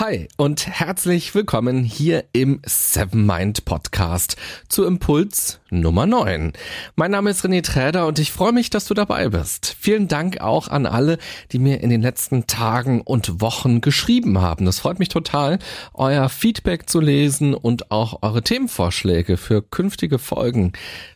Hi 0.00 0.28
und 0.36 0.68
herzlich 0.68 1.34
willkommen 1.34 1.82
hier 1.82 2.22
im 2.32 2.60
Seven 2.64 3.26
Mind 3.26 3.64
Podcast 3.64 4.36
zu 4.68 4.84
Impuls 4.84 5.58
Nummer 5.70 6.06
9. 6.06 6.52
Mein 6.94 7.10
Name 7.10 7.30
ist 7.30 7.44
René 7.44 7.64
Träder 7.64 8.06
und 8.06 8.20
ich 8.20 8.30
freue 8.30 8.52
mich, 8.52 8.70
dass 8.70 8.84
du 8.84 8.94
dabei 8.94 9.28
bist. 9.30 9.74
Vielen 9.80 10.06
Dank 10.06 10.40
auch 10.40 10.68
an 10.68 10.86
alle, 10.86 11.18
die 11.50 11.58
mir 11.58 11.80
in 11.80 11.90
den 11.90 12.00
letzten 12.00 12.46
Tagen 12.46 13.00
und 13.00 13.40
Wochen 13.40 13.80
geschrieben 13.80 14.40
haben. 14.40 14.66
Das 14.66 14.78
freut 14.78 15.00
mich 15.00 15.08
total, 15.08 15.58
euer 15.94 16.28
Feedback 16.28 16.88
zu 16.88 17.00
lesen 17.00 17.52
und 17.52 17.90
auch 17.90 18.22
eure 18.22 18.42
Themenvorschläge 18.42 19.36
für 19.36 19.62
künftige 19.62 20.20
Folgen. 20.20 20.74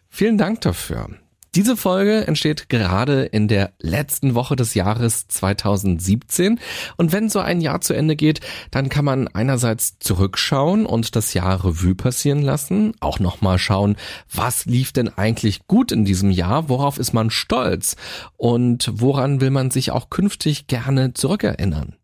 Vielen 0.08 0.38
Dank 0.38 0.60
dafür. 0.62 1.08
Diese 1.54 1.76
Folge 1.76 2.26
entsteht 2.26 2.70
gerade 2.70 3.24
in 3.24 3.46
der 3.46 3.74
letzten 3.78 4.34
Woche 4.34 4.56
des 4.56 4.72
Jahres 4.72 5.28
2017 5.28 6.58
und 6.96 7.12
wenn 7.12 7.28
so 7.28 7.40
ein 7.40 7.60
Jahr 7.60 7.82
zu 7.82 7.92
Ende 7.92 8.16
geht, 8.16 8.40
dann 8.70 8.88
kann 8.88 9.04
man 9.04 9.28
einerseits 9.28 9.98
zurückschauen 9.98 10.86
und 10.86 11.14
das 11.14 11.34
Jahr 11.34 11.62
Revue 11.62 11.94
passieren 11.94 12.40
lassen, 12.40 12.94
auch 13.00 13.18
nochmal 13.18 13.58
schauen, 13.58 13.96
was 14.32 14.64
lief 14.64 14.92
denn 14.92 15.10
eigentlich 15.10 15.66
gut 15.66 15.92
in 15.92 16.06
diesem 16.06 16.30
Jahr, 16.30 16.70
worauf 16.70 16.96
ist 16.96 17.12
man 17.12 17.28
stolz 17.28 17.96
und 18.38 18.90
woran 18.90 19.42
will 19.42 19.50
man 19.50 19.70
sich 19.70 19.90
auch 19.90 20.08
künftig 20.08 20.68
gerne 20.68 21.12
zurückerinnern. 21.12 21.96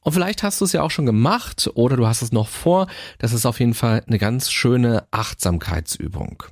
Und 0.00 0.12
vielleicht 0.12 0.42
hast 0.42 0.60
du 0.60 0.64
es 0.64 0.72
ja 0.72 0.82
auch 0.82 0.90
schon 0.90 1.06
gemacht 1.06 1.70
oder 1.74 1.96
du 1.96 2.08
hast 2.08 2.22
es 2.22 2.32
noch 2.32 2.48
vor. 2.48 2.88
Das 3.18 3.32
ist 3.32 3.46
auf 3.46 3.60
jeden 3.60 3.74
Fall 3.74 4.02
eine 4.08 4.18
ganz 4.18 4.50
schöne 4.50 5.06
Achtsamkeitsübung. 5.12 6.42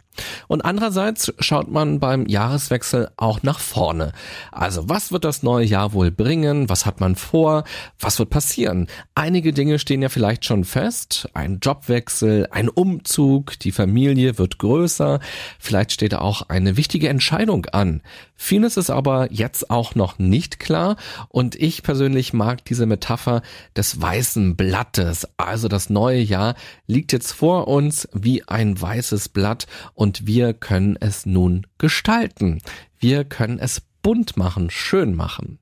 Und 0.48 0.64
andererseits 0.64 1.32
schaut 1.40 1.70
man 1.70 2.00
beim 2.00 2.26
Jahreswechsel 2.26 3.10
auch 3.16 3.42
nach 3.42 3.60
vorne. 3.60 4.12
Also 4.52 4.88
was 4.88 5.12
wird 5.12 5.24
das 5.24 5.42
neue 5.42 5.66
Jahr 5.66 5.92
wohl 5.92 6.10
bringen? 6.10 6.68
Was 6.68 6.86
hat 6.86 7.00
man 7.00 7.16
vor? 7.16 7.64
Was 7.98 8.18
wird 8.18 8.30
passieren? 8.30 8.86
Einige 9.14 9.52
Dinge 9.52 9.78
stehen 9.78 10.02
ja 10.02 10.08
vielleicht 10.08 10.44
schon 10.44 10.64
fest. 10.64 11.28
Ein 11.34 11.58
Jobwechsel, 11.62 12.48
ein 12.50 12.68
Umzug, 12.68 13.58
die 13.60 13.72
Familie 13.72 14.38
wird 14.38 14.58
größer. 14.58 15.20
Vielleicht 15.58 15.92
steht 15.92 16.14
auch 16.14 16.42
eine 16.48 16.76
wichtige 16.76 17.08
Entscheidung 17.08 17.66
an. 17.66 18.02
Vieles 18.36 18.76
ist 18.76 18.90
aber 18.90 19.32
jetzt 19.32 19.70
auch 19.70 19.94
noch 19.94 20.18
nicht 20.18 20.60
klar 20.60 20.96
und 21.28 21.54
ich 21.54 21.82
persönlich 21.82 22.32
mag 22.32 22.64
diese 22.64 22.86
Metapher 22.86 23.42
des 23.74 24.00
weißen 24.00 24.56
Blattes. 24.56 25.26
Also 25.38 25.68
das 25.68 25.90
neue 25.90 26.20
Jahr 26.20 26.54
liegt 26.86 27.12
jetzt 27.12 27.32
vor 27.32 27.66
uns 27.66 28.08
wie 28.12 28.46
ein 28.46 28.80
weißes 28.80 29.30
Blatt 29.30 29.66
und 29.94 30.26
wir 30.26 30.52
können 30.52 30.96
es 31.00 31.24
nun 31.24 31.66
gestalten. 31.78 32.60
Wir 32.98 33.24
können 33.24 33.58
es 33.58 33.82
bunt 34.02 34.36
machen, 34.36 34.70
schön 34.70 35.14
machen. 35.14 35.58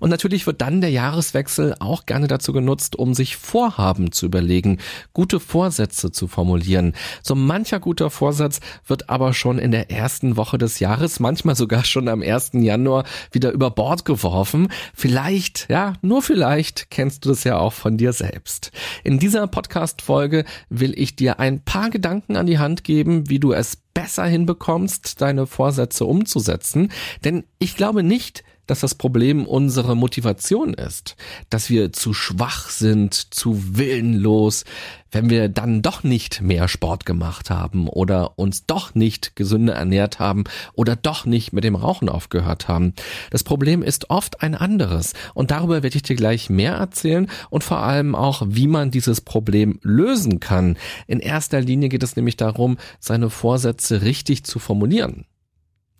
Und 0.00 0.10
natürlich 0.10 0.46
wird 0.46 0.60
dann 0.60 0.80
der 0.80 0.90
Jahreswechsel 0.90 1.74
auch 1.80 2.06
gerne 2.06 2.26
dazu 2.26 2.52
genutzt, 2.52 2.96
um 2.96 3.14
sich 3.14 3.36
Vorhaben 3.36 4.12
zu 4.12 4.26
überlegen, 4.26 4.78
gute 5.12 5.40
Vorsätze 5.40 6.12
zu 6.12 6.28
formulieren. 6.28 6.94
So 7.22 7.34
mancher 7.34 7.80
guter 7.80 8.10
Vorsatz 8.10 8.60
wird 8.86 9.10
aber 9.10 9.32
schon 9.32 9.58
in 9.58 9.70
der 9.70 9.90
ersten 9.90 10.36
Woche 10.36 10.58
des 10.58 10.80
Jahres, 10.80 11.20
manchmal 11.20 11.56
sogar 11.56 11.84
schon 11.84 12.08
am 12.08 12.22
1. 12.22 12.50
Januar 12.54 13.04
wieder 13.32 13.52
über 13.52 13.70
Bord 13.70 14.04
geworfen. 14.04 14.68
Vielleicht, 14.94 15.68
ja, 15.68 15.94
nur 16.02 16.22
vielleicht 16.22 16.90
kennst 16.90 17.24
du 17.24 17.30
das 17.30 17.44
ja 17.44 17.58
auch 17.58 17.72
von 17.72 17.96
dir 17.96 18.12
selbst. 18.12 18.70
In 19.04 19.18
dieser 19.18 19.46
Podcast-Folge 19.46 20.44
will 20.68 20.94
ich 20.96 21.16
dir 21.16 21.38
ein 21.38 21.60
paar 21.64 21.90
Gedanken 21.90 22.36
an 22.36 22.46
die 22.46 22.58
Hand 22.58 22.84
geben, 22.84 23.28
wie 23.28 23.38
du 23.38 23.52
es 23.52 23.76
besser 23.76 24.26
hinbekommst, 24.26 25.20
deine 25.20 25.46
Vorsätze 25.46 26.04
umzusetzen. 26.04 26.92
Denn 27.24 27.44
ich 27.58 27.76
glaube 27.76 28.02
nicht, 28.02 28.44
dass 28.68 28.80
das 28.80 28.94
Problem 28.94 29.46
unsere 29.46 29.96
Motivation 29.96 30.74
ist, 30.74 31.16
dass 31.50 31.70
wir 31.70 31.92
zu 31.92 32.14
schwach 32.14 32.68
sind, 32.68 33.14
zu 33.34 33.76
willenlos, 33.76 34.64
wenn 35.10 35.30
wir 35.30 35.48
dann 35.48 35.80
doch 35.80 36.04
nicht 36.04 36.42
mehr 36.42 36.68
Sport 36.68 37.06
gemacht 37.06 37.50
haben 37.50 37.88
oder 37.88 38.38
uns 38.38 38.66
doch 38.66 38.94
nicht 38.94 39.36
gesünder 39.36 39.74
ernährt 39.74 40.18
haben 40.18 40.44
oder 40.74 40.96
doch 40.96 41.24
nicht 41.24 41.52
mit 41.52 41.64
dem 41.64 41.76
Rauchen 41.76 42.10
aufgehört 42.10 42.68
haben. 42.68 42.92
Das 43.30 43.42
Problem 43.42 43.82
ist 43.82 44.10
oft 44.10 44.42
ein 44.42 44.54
anderes 44.54 45.14
und 45.34 45.50
darüber 45.50 45.82
werde 45.82 45.96
ich 45.96 46.02
dir 46.02 46.16
gleich 46.16 46.50
mehr 46.50 46.74
erzählen 46.74 47.28
und 47.48 47.64
vor 47.64 47.78
allem 47.78 48.14
auch, 48.14 48.42
wie 48.46 48.66
man 48.66 48.90
dieses 48.90 49.22
Problem 49.22 49.78
lösen 49.82 50.40
kann. 50.40 50.76
In 51.06 51.20
erster 51.20 51.60
Linie 51.60 51.88
geht 51.88 52.02
es 52.02 52.16
nämlich 52.16 52.36
darum, 52.36 52.76
seine 53.00 53.30
Vorsätze 53.30 54.02
richtig 54.02 54.44
zu 54.44 54.58
formulieren. 54.58 55.24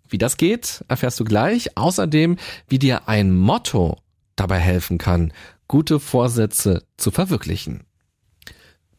Wie 0.09 0.17
das 0.17 0.37
geht, 0.37 0.83
erfährst 0.87 1.19
du 1.19 1.23
gleich. 1.23 1.77
Außerdem, 1.77 2.37
wie 2.67 2.79
dir 2.79 3.07
ein 3.07 3.35
Motto 3.35 3.97
dabei 4.35 4.59
helfen 4.59 4.97
kann, 4.97 5.33
gute 5.67 5.99
Vorsätze 5.99 6.83
zu 6.97 7.11
verwirklichen. 7.11 7.83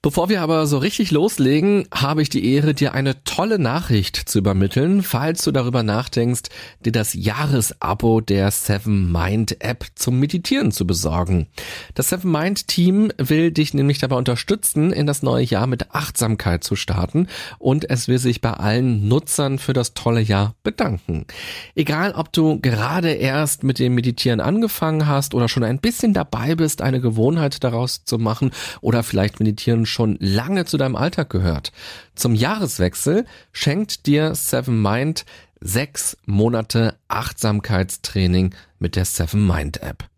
Bevor 0.02 0.30
wir 0.30 0.40
aber 0.40 0.66
so 0.66 0.78
richtig 0.78 1.10
loslegen, 1.10 1.86
habe 1.92 2.22
ich 2.22 2.30
die 2.30 2.54
Ehre, 2.54 2.72
dir 2.72 2.94
eine 2.94 3.22
tolle 3.24 3.58
Nachricht 3.58 4.16
zu 4.16 4.38
übermitteln, 4.38 5.02
falls 5.02 5.44
du 5.44 5.52
darüber 5.52 5.82
nachdenkst, 5.82 6.44
dir 6.82 6.90
das 6.90 7.12
Jahresabo 7.12 8.22
der 8.22 8.50
Seven 8.50 9.12
Mind 9.12 9.62
App 9.62 9.84
zum 9.96 10.18
Meditieren 10.18 10.72
zu 10.72 10.86
besorgen. 10.86 11.48
Das 11.94 12.08
Seven 12.08 12.32
Mind 12.32 12.66
Team 12.66 13.12
will 13.18 13.50
dich 13.50 13.74
nämlich 13.74 13.98
dabei 13.98 14.16
unterstützen, 14.16 14.90
in 14.90 15.06
das 15.06 15.22
neue 15.22 15.44
Jahr 15.44 15.66
mit 15.66 15.94
Achtsamkeit 15.94 16.64
zu 16.64 16.76
starten 16.76 17.26
und 17.58 17.90
es 17.90 18.08
will 18.08 18.18
sich 18.18 18.40
bei 18.40 18.54
allen 18.54 19.06
Nutzern 19.06 19.58
für 19.58 19.74
das 19.74 19.92
tolle 19.92 20.22
Jahr 20.22 20.54
bedanken. 20.62 21.26
Egal, 21.74 22.12
ob 22.12 22.32
du 22.32 22.58
gerade 22.58 23.10
erst 23.10 23.64
mit 23.64 23.78
dem 23.78 23.96
Meditieren 23.96 24.40
angefangen 24.40 25.06
hast 25.06 25.34
oder 25.34 25.50
schon 25.50 25.62
ein 25.62 25.78
bisschen 25.78 26.14
dabei 26.14 26.54
bist, 26.54 26.80
eine 26.80 27.02
Gewohnheit 27.02 27.62
daraus 27.62 28.06
zu 28.06 28.16
machen 28.16 28.50
oder 28.80 29.02
vielleicht 29.02 29.40
meditieren 29.40 29.84
schon 29.90 30.16
lange 30.20 30.64
zu 30.64 30.76
deinem 30.78 30.96
Alltag 30.96 31.30
gehört. 31.30 31.72
Zum 32.14 32.34
Jahreswechsel 32.34 33.26
schenkt 33.52 34.06
dir 34.06 34.34
Seven 34.34 34.80
Mind 34.80 35.24
sechs 35.60 36.16
Monate 36.24 36.96
Achtsamkeitstraining 37.08 38.54
mit 38.78 38.96
der 38.96 39.04
Seven 39.04 39.46
Mind 39.46 39.82
App. 39.82 40.08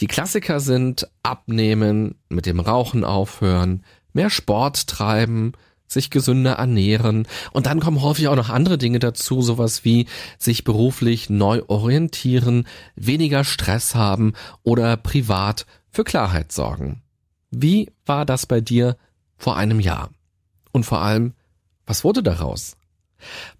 Die 0.00 0.08
Klassiker 0.08 0.58
sind 0.58 1.08
abnehmen, 1.22 2.16
mit 2.30 2.46
dem 2.46 2.58
Rauchen 2.58 3.04
aufhören, 3.04 3.84
mehr 4.12 4.28
Sport 4.28 4.88
treiben, 4.88 5.52
sich 5.92 6.10
gesünder 6.10 6.52
ernähren 6.52 7.26
und 7.52 7.66
dann 7.66 7.80
kommen 7.80 8.02
häufig 8.02 8.28
auch 8.28 8.36
noch 8.36 8.50
andere 8.50 8.78
Dinge 8.78 8.98
dazu, 8.98 9.42
sowas 9.42 9.84
wie 9.84 10.06
sich 10.38 10.64
beruflich 10.64 11.30
neu 11.30 11.62
orientieren, 11.68 12.66
weniger 12.96 13.44
Stress 13.44 13.94
haben 13.94 14.32
oder 14.62 14.96
privat 14.96 15.66
für 15.90 16.04
Klarheit 16.04 16.52
sorgen. 16.52 17.02
Wie 17.50 17.90
war 18.06 18.24
das 18.24 18.46
bei 18.46 18.60
dir 18.60 18.96
vor 19.36 19.56
einem 19.56 19.80
Jahr? 19.80 20.10
Und 20.72 20.84
vor 20.84 21.02
allem, 21.02 21.34
was 21.86 22.02
wurde 22.04 22.22
daraus? 22.22 22.76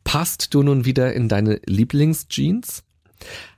Passt 0.05 0.55
du 0.55 0.63
nun 0.63 0.85
wieder 0.85 1.13
in 1.13 1.29
deine 1.29 1.61
Lieblingsjeans? 1.67 2.83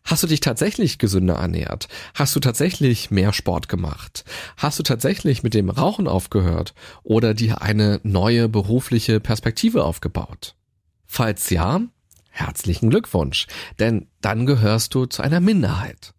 Hast 0.05 0.22
du 0.22 0.26
dich 0.26 0.40
tatsächlich 0.40 0.99
gesünder 0.99 1.34
ernährt? 1.34 1.88
Hast 2.14 2.37
du 2.37 2.40
tatsächlich 2.40 3.11
mehr 3.11 3.32
Sport 3.32 3.69
gemacht? 3.69 4.25
Hast 4.56 4.78
du 4.78 4.82
tatsächlich 4.82 5.43
mit 5.43 5.55
dem 5.55 5.70
Rauchen 5.70 6.08
aufgehört 6.08 6.75
oder 7.02 7.34
dir 7.34 7.62
eine 7.62 8.00
neue 8.02 8.49
berufliche 8.49 9.20
Perspektive 9.20 9.84
aufgebaut? 9.84 10.56
Falls 11.06 11.49
ja, 11.50 11.81
herzlichen 12.31 12.90
Glückwunsch, 12.90 13.46
denn 13.78 14.08
dann 14.20 14.46
gehörst 14.46 14.94
du 14.94 15.06
zu 15.06 15.22
einer 15.22 15.40
Minderheit. 15.40 16.12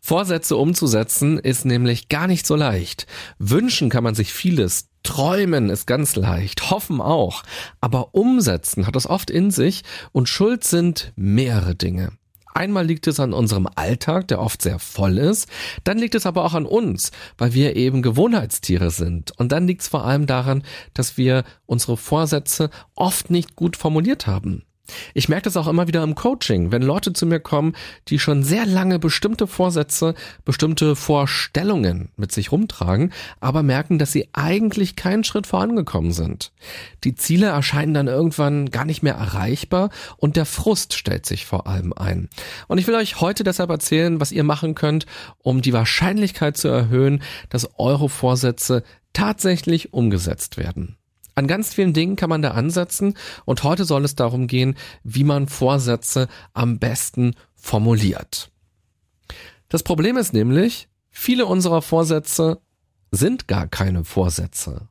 Vorsätze 0.00 0.56
umzusetzen 0.56 1.38
ist 1.38 1.64
nämlich 1.64 2.08
gar 2.08 2.26
nicht 2.26 2.46
so 2.46 2.56
leicht. 2.56 3.06
Wünschen 3.38 3.88
kann 3.88 4.04
man 4.04 4.14
sich 4.14 4.32
vieles, 4.32 4.88
träumen 5.02 5.70
ist 5.70 5.86
ganz 5.86 6.16
leicht, 6.16 6.70
hoffen 6.70 7.00
auch, 7.00 7.42
aber 7.80 8.14
umsetzen 8.14 8.86
hat 8.86 8.96
es 8.96 9.06
oft 9.06 9.30
in 9.30 9.50
sich 9.50 9.82
und 10.12 10.28
schuld 10.28 10.64
sind 10.64 11.12
mehrere 11.16 11.74
Dinge. 11.74 12.12
Einmal 12.56 12.86
liegt 12.86 13.08
es 13.08 13.18
an 13.18 13.32
unserem 13.32 13.68
Alltag, 13.74 14.28
der 14.28 14.40
oft 14.40 14.62
sehr 14.62 14.78
voll 14.78 15.18
ist, 15.18 15.48
dann 15.82 15.98
liegt 15.98 16.14
es 16.14 16.24
aber 16.24 16.44
auch 16.44 16.54
an 16.54 16.66
uns, 16.66 17.10
weil 17.36 17.52
wir 17.52 17.74
eben 17.74 18.00
Gewohnheitstiere 18.00 18.92
sind. 18.92 19.32
Und 19.38 19.50
dann 19.50 19.66
liegt 19.66 19.82
es 19.82 19.88
vor 19.88 20.04
allem 20.04 20.26
daran, 20.26 20.62
dass 20.94 21.16
wir 21.16 21.42
unsere 21.66 21.96
Vorsätze 21.96 22.70
oft 22.94 23.28
nicht 23.28 23.56
gut 23.56 23.76
formuliert 23.76 24.28
haben. 24.28 24.62
Ich 25.14 25.28
merke 25.28 25.44
das 25.44 25.56
auch 25.56 25.66
immer 25.66 25.88
wieder 25.88 26.02
im 26.02 26.14
Coaching, 26.14 26.70
wenn 26.70 26.82
Leute 26.82 27.12
zu 27.12 27.24
mir 27.24 27.40
kommen, 27.40 27.74
die 28.08 28.18
schon 28.18 28.42
sehr 28.42 28.66
lange 28.66 28.98
bestimmte 28.98 29.46
Vorsätze, 29.46 30.14
bestimmte 30.44 30.94
Vorstellungen 30.94 32.10
mit 32.16 32.32
sich 32.32 32.52
rumtragen, 32.52 33.12
aber 33.40 33.62
merken, 33.62 33.98
dass 33.98 34.12
sie 34.12 34.28
eigentlich 34.32 34.96
keinen 34.96 35.24
Schritt 35.24 35.46
vorangekommen 35.46 36.12
sind. 36.12 36.52
Die 37.04 37.14
Ziele 37.14 37.46
erscheinen 37.46 37.94
dann 37.94 38.08
irgendwann 38.08 38.70
gar 38.70 38.84
nicht 38.84 39.02
mehr 39.02 39.14
erreichbar 39.14 39.90
und 40.18 40.36
der 40.36 40.46
Frust 40.46 40.94
stellt 40.94 41.24
sich 41.24 41.46
vor 41.46 41.66
allem 41.66 41.92
ein. 41.94 42.28
Und 42.68 42.78
ich 42.78 42.86
will 42.86 42.94
euch 42.94 43.20
heute 43.20 43.42
deshalb 43.44 43.70
erzählen, 43.70 44.20
was 44.20 44.32
ihr 44.32 44.44
machen 44.44 44.74
könnt, 44.74 45.06
um 45.38 45.62
die 45.62 45.72
Wahrscheinlichkeit 45.72 46.56
zu 46.56 46.68
erhöhen, 46.68 47.22
dass 47.48 47.70
eure 47.78 48.08
Vorsätze 48.08 48.84
tatsächlich 49.14 49.94
umgesetzt 49.94 50.58
werden. 50.58 50.96
An 51.34 51.46
ganz 51.46 51.74
vielen 51.74 51.92
Dingen 51.92 52.16
kann 52.16 52.30
man 52.30 52.42
da 52.42 52.52
ansetzen 52.52 53.14
und 53.44 53.62
heute 53.64 53.84
soll 53.84 54.04
es 54.04 54.14
darum 54.14 54.46
gehen, 54.46 54.76
wie 55.02 55.24
man 55.24 55.48
Vorsätze 55.48 56.28
am 56.52 56.78
besten 56.78 57.34
formuliert. 57.54 58.50
Das 59.68 59.82
Problem 59.82 60.16
ist 60.16 60.32
nämlich, 60.32 60.88
viele 61.10 61.46
unserer 61.46 61.82
Vorsätze 61.82 62.60
sind 63.10 63.48
gar 63.48 63.66
keine 63.66 64.04
Vorsätze. 64.04 64.88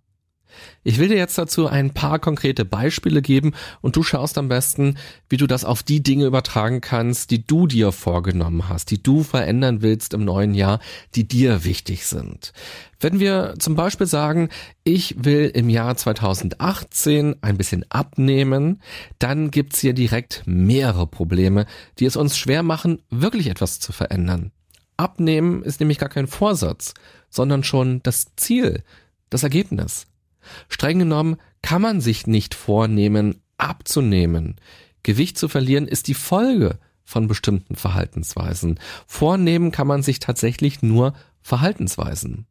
Ich 0.84 0.98
will 0.98 1.08
dir 1.08 1.18
jetzt 1.18 1.38
dazu 1.38 1.68
ein 1.68 1.94
paar 1.94 2.20
konkrete 2.20 2.66
Beispiele 2.66 3.22
geben 3.22 3.54
und 3.82 3.96
du 3.96 4.04
schaust 4.04 4.38
am 4.38 4.50
besten, 4.50 4.98
wie 5.30 5.38
du 5.38 5.48
das 5.48 5.66
auf 5.66 5.84
die 5.84 6.04
Dinge 6.04 6.26
übertragen 6.26 6.82
kannst, 6.82 7.32
die 7.32 7.46
du 7.46 7.68
dir 7.68 7.92
vorgenommen 7.92 8.70
hast, 8.70 8.92
die 8.92 9.02
du 9.02 9.24
verändern 9.24 9.82
willst 9.82 10.14
im 10.14 10.26
neuen 10.26 10.54
Jahr, 10.54 10.80
die 11.16 11.28
dir 11.28 11.64
wichtig 11.64 12.06
sind. 12.06 12.54
Wenn 13.00 13.20
wir 13.20 13.56
zum 13.60 13.76
Beispiel 13.76 14.08
sagen, 14.08 14.50
ich 14.84 15.16
will 15.26 15.52
im 15.54 15.70
Jahr 15.70 15.96
2018 15.96 17.36
ein 17.42 17.58
bisschen 17.58 17.86
abnehmen, 17.90 18.82
dann 19.20 19.52
gibt's 19.52 19.80
hier 19.80 19.94
direkt 19.94 20.44
mehrere 20.46 21.08
Probleme, 21.08 21.66
die 22.00 22.06
es 22.06 22.16
uns 22.16 22.38
schwer 22.38 22.64
machen, 22.64 23.02
wirklich 23.10 23.48
etwas 23.48 23.80
zu 23.80 23.92
verändern. 23.92 24.52
Abnehmen 24.98 25.64
ist 25.64 25.80
nämlich 25.80 25.98
gar 25.98 26.10
kein 26.10 26.28
Vorsatz, 26.28 26.94
sondern 27.30 27.64
schon 27.64 28.02
das 28.04 28.36
Ziel, 28.36 28.84
das 29.30 29.44
Ergebnis. 29.44 30.06
Streng 30.70 31.00
genommen 31.00 31.38
kann 31.62 31.82
man 31.82 32.02
sich 32.02 32.28
nicht 32.28 32.56
vornehmen, 32.56 33.42
abzunehmen. 33.58 34.56
Gewicht 35.04 35.38
zu 35.38 35.48
verlieren 35.48 35.88
ist 35.88 36.08
die 36.08 36.14
Folge 36.14 36.80
von 37.04 37.28
bestimmten 37.28 37.76
Verhaltensweisen. 37.76 38.80
Vornehmen 39.08 39.72
kann 39.72 39.88
man 39.88 40.04
sich 40.04 40.20
tatsächlich 40.20 40.82
nur 40.82 41.14
Verhaltensweisen. 41.42 42.48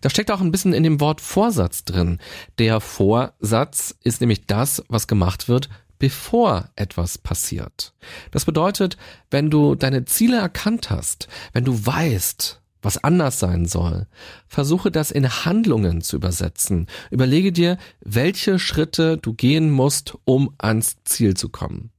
Da 0.00 0.10
steckt 0.10 0.30
auch 0.30 0.40
ein 0.40 0.52
bisschen 0.52 0.72
in 0.72 0.82
dem 0.82 1.00
Wort 1.00 1.20
Vorsatz 1.20 1.84
drin. 1.84 2.18
Der 2.58 2.80
Vorsatz 2.80 3.94
ist 4.02 4.20
nämlich 4.20 4.46
das, 4.46 4.82
was 4.88 5.06
gemacht 5.06 5.48
wird, 5.48 5.68
bevor 5.98 6.70
etwas 6.76 7.18
passiert. 7.18 7.94
Das 8.30 8.44
bedeutet, 8.44 8.96
wenn 9.30 9.50
du 9.50 9.74
deine 9.74 10.04
Ziele 10.04 10.38
erkannt 10.38 10.90
hast, 10.90 11.28
wenn 11.52 11.64
du 11.64 11.86
weißt, 11.86 12.62
was 12.86 13.02
anders 13.02 13.40
sein 13.40 13.66
soll. 13.66 14.06
Versuche 14.46 14.92
das 14.92 15.10
in 15.10 15.28
Handlungen 15.28 16.02
zu 16.02 16.14
übersetzen. 16.14 16.86
Überlege 17.10 17.50
dir, 17.50 17.78
welche 18.00 18.60
Schritte 18.60 19.16
du 19.16 19.34
gehen 19.34 19.72
musst, 19.72 20.16
um 20.24 20.54
ans 20.58 20.96
Ziel 21.04 21.34
zu 21.34 21.48
kommen. 21.48 21.90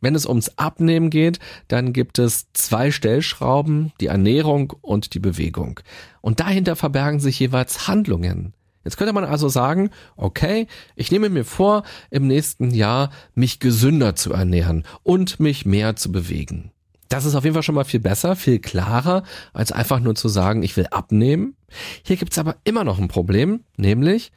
Wenn 0.00 0.14
es 0.14 0.24
ums 0.24 0.56
Abnehmen 0.56 1.10
geht, 1.10 1.38
dann 1.68 1.92
gibt 1.92 2.18
es 2.18 2.46
zwei 2.54 2.90
Stellschrauben, 2.90 3.92
die 4.00 4.06
Ernährung 4.06 4.72
und 4.80 5.12
die 5.12 5.20
Bewegung. 5.20 5.80
Und 6.22 6.40
dahinter 6.40 6.76
verbergen 6.76 7.20
sich 7.20 7.38
jeweils 7.38 7.86
Handlungen. 7.86 8.54
Jetzt 8.84 8.96
könnte 8.96 9.12
man 9.12 9.24
also 9.24 9.50
sagen, 9.50 9.90
okay, 10.16 10.66
ich 10.96 11.12
nehme 11.12 11.28
mir 11.28 11.44
vor, 11.44 11.84
im 12.10 12.26
nächsten 12.26 12.70
Jahr 12.70 13.10
mich 13.34 13.60
gesünder 13.60 14.14
zu 14.14 14.32
ernähren 14.32 14.84
und 15.02 15.40
mich 15.40 15.66
mehr 15.66 15.94
zu 15.94 16.10
bewegen. 16.10 16.72
Das 17.12 17.26
ist 17.26 17.34
auf 17.34 17.44
jeden 17.44 17.52
Fall 17.52 17.62
schon 17.62 17.74
mal 17.74 17.84
viel 17.84 18.00
besser, 18.00 18.36
viel 18.36 18.58
klarer, 18.58 19.22
als 19.52 19.70
einfach 19.70 20.00
nur 20.00 20.14
zu 20.14 20.28
sagen, 20.28 20.62
ich 20.62 20.78
will 20.78 20.86
abnehmen. 20.86 21.56
Hier 22.02 22.16
gibt's 22.16 22.38
aber 22.38 22.56
immer 22.64 22.84
noch 22.84 22.98
ein 22.98 23.08
Problem, 23.08 23.64
nämlich 23.76 24.32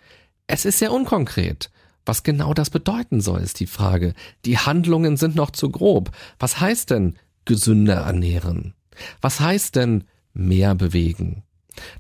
es 0.45 0.65
ist 0.65 0.79
sehr 0.79 0.91
unkonkret. 0.91 1.71
Was 2.05 2.23
genau 2.23 2.53
das 2.53 2.69
bedeuten 2.69 3.21
soll, 3.21 3.39
ist 3.39 3.61
die 3.61 3.65
Frage. 3.65 4.13
Die 4.43 4.57
Handlungen 4.57 5.15
sind 5.15 5.37
noch 5.37 5.51
zu 5.51 5.69
grob. 5.71 6.11
Was 6.37 6.59
heißt 6.59 6.89
denn 6.89 7.15
gesünder 7.45 8.01
ernähren? 8.01 8.73
Was 9.21 9.39
heißt 9.39 9.77
denn 9.77 10.03
mehr 10.33 10.75
bewegen? 10.75 11.43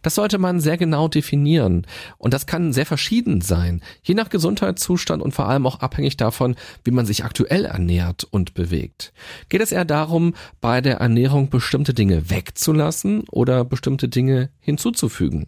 Das 0.01 0.15
sollte 0.15 0.37
man 0.37 0.59
sehr 0.59 0.77
genau 0.77 1.07
definieren. 1.07 1.85
Und 2.17 2.33
das 2.33 2.45
kann 2.45 2.73
sehr 2.73 2.85
verschieden 2.85 3.41
sein, 3.41 3.81
je 4.03 4.15
nach 4.15 4.29
Gesundheitszustand 4.29 5.21
und 5.21 5.33
vor 5.33 5.47
allem 5.47 5.65
auch 5.67 5.79
abhängig 5.79 6.17
davon, 6.17 6.55
wie 6.83 6.91
man 6.91 7.05
sich 7.05 7.23
aktuell 7.23 7.65
ernährt 7.65 8.25
und 8.29 8.53
bewegt. 8.53 9.13
Geht 9.49 9.61
es 9.61 9.71
eher 9.71 9.85
darum, 9.85 10.33
bei 10.61 10.81
der 10.81 10.97
Ernährung 10.97 11.49
bestimmte 11.49 11.93
Dinge 11.93 12.29
wegzulassen 12.29 13.23
oder 13.29 13.65
bestimmte 13.65 14.09
Dinge 14.09 14.49
hinzuzufügen? 14.59 15.47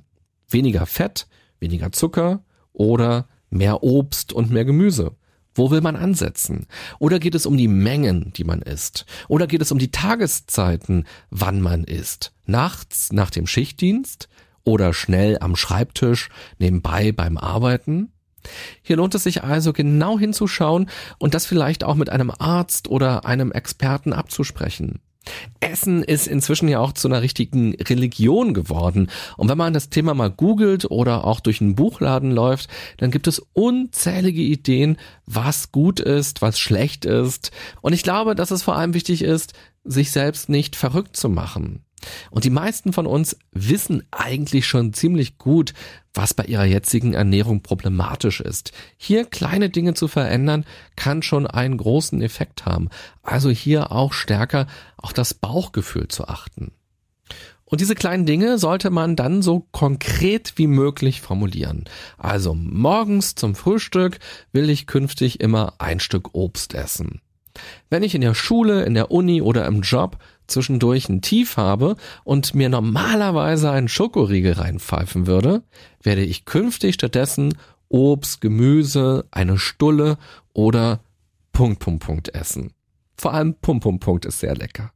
Weniger 0.49 0.85
Fett, 0.85 1.27
weniger 1.59 1.91
Zucker 1.91 2.43
oder 2.73 3.27
mehr 3.49 3.83
Obst 3.83 4.33
und 4.33 4.51
mehr 4.51 4.65
Gemüse? 4.65 5.15
Wo 5.57 5.71
will 5.71 5.81
man 5.81 5.95
ansetzen? 5.95 6.67
Oder 6.99 7.17
geht 7.17 7.33
es 7.33 7.47
um 7.47 7.57
die 7.57 7.67
Mengen, 7.67 8.31
die 8.33 8.43
man 8.43 8.61
isst? 8.61 9.05
Oder 9.27 9.47
geht 9.47 9.61
es 9.61 9.71
um 9.71 9.79
die 9.79 9.91
Tageszeiten, 9.91 11.05
wann 11.31 11.61
man 11.61 11.83
isst? 11.83 12.31
Nachts 12.45 13.11
nach 13.11 13.31
dem 13.31 13.47
Schichtdienst? 13.47 14.29
Oder 14.63 14.93
schnell 14.93 15.37
am 15.39 15.55
Schreibtisch 15.55 16.29
nebenbei 16.59 17.11
beim 17.11 17.37
Arbeiten? 17.37 18.11
Hier 18.83 18.97
lohnt 18.97 19.15
es 19.15 19.23
sich 19.23 19.43
also 19.43 19.73
genau 19.73 20.19
hinzuschauen 20.19 20.89
und 21.17 21.33
das 21.33 21.45
vielleicht 21.45 21.83
auch 21.83 21.95
mit 21.95 22.09
einem 22.09 22.31
Arzt 22.31 22.87
oder 22.87 23.25
einem 23.25 23.51
Experten 23.51 24.13
abzusprechen. 24.13 24.99
Essen 25.59 26.03
ist 26.03 26.27
inzwischen 26.27 26.67
ja 26.67 26.79
auch 26.79 26.91
zu 26.93 27.07
einer 27.07 27.21
richtigen 27.21 27.75
Religion 27.75 28.53
geworden. 28.53 29.09
Und 29.37 29.49
wenn 29.49 29.57
man 29.57 29.73
das 29.73 29.89
Thema 29.89 30.13
mal 30.13 30.29
googelt 30.29 30.89
oder 30.89 31.25
auch 31.25 31.39
durch 31.39 31.61
einen 31.61 31.75
Buchladen 31.75 32.31
läuft, 32.31 32.69
dann 32.97 33.11
gibt 33.11 33.27
es 33.27 33.41
unzählige 33.53 34.41
Ideen, 34.41 34.97
was 35.25 35.71
gut 35.71 35.99
ist, 35.99 36.41
was 36.41 36.59
schlecht 36.59 37.05
ist. 37.05 37.51
Und 37.81 37.93
ich 37.93 38.03
glaube, 38.03 38.35
dass 38.35 38.51
es 38.51 38.63
vor 38.63 38.75
allem 38.75 38.93
wichtig 38.93 39.21
ist, 39.21 39.53
sich 39.83 40.11
selbst 40.11 40.49
nicht 40.49 40.75
verrückt 40.75 41.15
zu 41.15 41.29
machen. 41.29 41.86
Und 42.29 42.43
die 42.43 42.49
meisten 42.49 42.93
von 42.93 43.05
uns 43.05 43.37
wissen 43.51 44.03
eigentlich 44.11 44.67
schon 44.67 44.93
ziemlich 44.93 45.37
gut, 45.37 45.73
was 46.13 46.33
bei 46.33 46.43
ihrer 46.45 46.65
jetzigen 46.65 47.13
Ernährung 47.13 47.61
problematisch 47.61 48.41
ist. 48.41 48.71
Hier 48.97 49.25
kleine 49.25 49.69
Dinge 49.69 49.93
zu 49.93 50.07
verändern, 50.07 50.65
kann 50.95 51.21
schon 51.21 51.47
einen 51.47 51.77
großen 51.77 52.21
Effekt 52.21 52.65
haben. 52.65 52.89
Also 53.23 53.49
hier 53.49 53.91
auch 53.91 54.13
stärker 54.13 54.67
auf 54.97 55.13
das 55.13 55.33
Bauchgefühl 55.33 56.07
zu 56.07 56.27
achten. 56.27 56.71
Und 57.69 57.81
diese 57.81 57.95
kleinen 57.95 58.25
Dinge 58.25 58.57
sollte 58.57 58.89
man 58.89 59.17
dann 59.17 59.41
so 59.41 59.67
konkret 59.71 60.53
wie 60.55 60.67
möglich 60.67 61.19
formulieren. 61.19 61.83
Also 62.17 62.53
morgens 62.55 63.35
zum 63.35 63.55
Frühstück 63.55 64.19
will 64.53 64.69
ich 64.69 64.87
künftig 64.87 65.41
immer 65.41 65.73
ein 65.77 65.99
Stück 65.99 66.33
Obst 66.33 66.73
essen. 66.73 67.19
Wenn 67.89 68.03
ich 68.03 68.15
in 68.15 68.21
der 68.21 68.35
Schule, 68.35 68.83
in 68.85 68.93
der 68.93 69.11
Uni 69.11 69.41
oder 69.41 69.65
im 69.65 69.81
Job 69.81 70.17
zwischendurch 70.47 71.09
ein 71.09 71.21
Tief 71.21 71.57
habe 71.57 71.95
und 72.23 72.55
mir 72.55 72.69
normalerweise 72.69 73.71
einen 73.71 73.87
Schokoriegel 73.87 74.53
reinpfeifen 74.53 75.27
würde, 75.27 75.63
werde 76.01 76.23
ich 76.23 76.45
künftig 76.45 76.95
stattdessen 76.95 77.53
Obst, 77.89 78.41
Gemüse, 78.41 79.25
eine 79.31 79.57
Stulle 79.57 80.17
oder 80.53 80.99
Punkt, 81.51 81.79
Punkt, 81.79 82.03
Punkt 82.03 82.35
essen. 82.35 82.73
Vor 83.17 83.33
allem 83.33 83.55
Punkt, 83.55 83.83
Punkt, 83.83 84.03
Punkt 84.03 84.25
ist 84.25 84.39
sehr 84.39 84.55
lecker. 84.55 84.91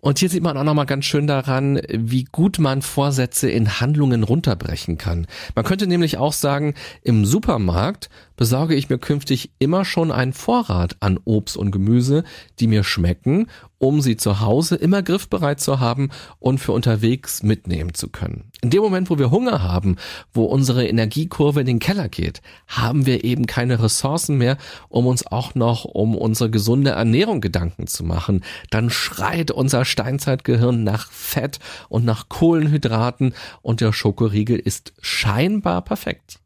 Und 0.00 0.18
hier 0.18 0.30
sieht 0.30 0.42
man 0.42 0.56
auch 0.56 0.64
nochmal 0.64 0.86
ganz 0.86 1.04
schön 1.04 1.26
daran, 1.26 1.80
wie 1.90 2.24
gut 2.24 2.58
man 2.58 2.80
Vorsätze 2.80 3.50
in 3.50 3.80
Handlungen 3.80 4.22
runterbrechen 4.22 4.96
kann. 4.96 5.26
Man 5.54 5.64
könnte 5.64 5.86
nämlich 5.86 6.16
auch 6.16 6.32
sagen, 6.32 6.74
im 7.02 7.26
Supermarkt 7.26 8.08
besorge 8.40 8.74
ich 8.74 8.88
mir 8.88 8.96
künftig 8.96 9.50
immer 9.58 9.84
schon 9.84 10.10
einen 10.10 10.32
Vorrat 10.32 10.96
an 11.00 11.20
Obst 11.26 11.58
und 11.58 11.72
Gemüse, 11.72 12.24
die 12.58 12.68
mir 12.68 12.84
schmecken, 12.84 13.48
um 13.76 14.00
sie 14.00 14.16
zu 14.16 14.40
Hause 14.40 14.76
immer 14.76 15.02
griffbereit 15.02 15.60
zu 15.60 15.78
haben 15.78 16.08
und 16.38 16.56
für 16.56 16.72
unterwegs 16.72 17.42
mitnehmen 17.42 17.92
zu 17.92 18.08
können. 18.08 18.50
In 18.62 18.70
dem 18.70 18.80
Moment, 18.80 19.10
wo 19.10 19.18
wir 19.18 19.30
Hunger 19.30 19.62
haben, 19.62 19.96
wo 20.32 20.44
unsere 20.44 20.86
Energiekurve 20.86 21.60
in 21.60 21.66
den 21.66 21.78
Keller 21.80 22.08
geht, 22.08 22.40
haben 22.66 23.04
wir 23.04 23.24
eben 23.24 23.44
keine 23.44 23.82
Ressourcen 23.82 24.38
mehr, 24.38 24.56
um 24.88 25.06
uns 25.06 25.26
auch 25.26 25.54
noch 25.54 25.84
um 25.84 26.16
unsere 26.16 26.48
gesunde 26.48 26.92
Ernährung 26.92 27.42
Gedanken 27.42 27.88
zu 27.88 28.04
machen. 28.04 28.42
Dann 28.70 28.88
schreit 28.88 29.50
unser 29.50 29.84
Steinzeitgehirn 29.84 30.82
nach 30.82 31.12
Fett 31.12 31.58
und 31.90 32.06
nach 32.06 32.30
Kohlenhydraten 32.30 33.34
und 33.60 33.82
der 33.82 33.92
Schokoriegel 33.92 34.58
ist 34.58 34.94
scheinbar 35.02 35.82
perfekt. 35.82 36.40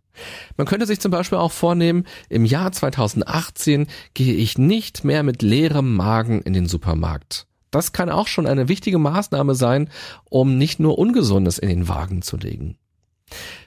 Man 0.57 0.67
könnte 0.67 0.87
sich 0.87 1.01
zum 1.01 1.11
Beispiel 1.11 1.39
auch 1.39 1.53
vornehmen, 1.53 2.05
im 2.29 2.45
Jahr 2.45 2.73
2018 2.73 3.87
gehe 4.15 4.35
ich 4.35 4.59
nicht 4.59 5.05
mehr 5.05 5.23
mit 5.23 5.43
leerem 5.43 5.95
Magen 5.95 6.43
in 6.43 6.53
den 6.53 6.67
Supermarkt. 6.67 7.47
Das 7.71 7.93
kann 7.93 8.09
auch 8.09 8.29
schon 8.29 8.47
eine 8.47 8.69
wichtige 8.69 8.99
Maßnahme 8.99 9.55
sein, 9.55 9.91
um 10.31 10.59
nicht 10.59 10.79
nur 10.79 10.99
Ungesundes 10.99 11.59
in 11.59 11.69
den 11.69 11.89
Wagen 11.89 12.23
zu 12.23 12.37
legen. 12.37 12.77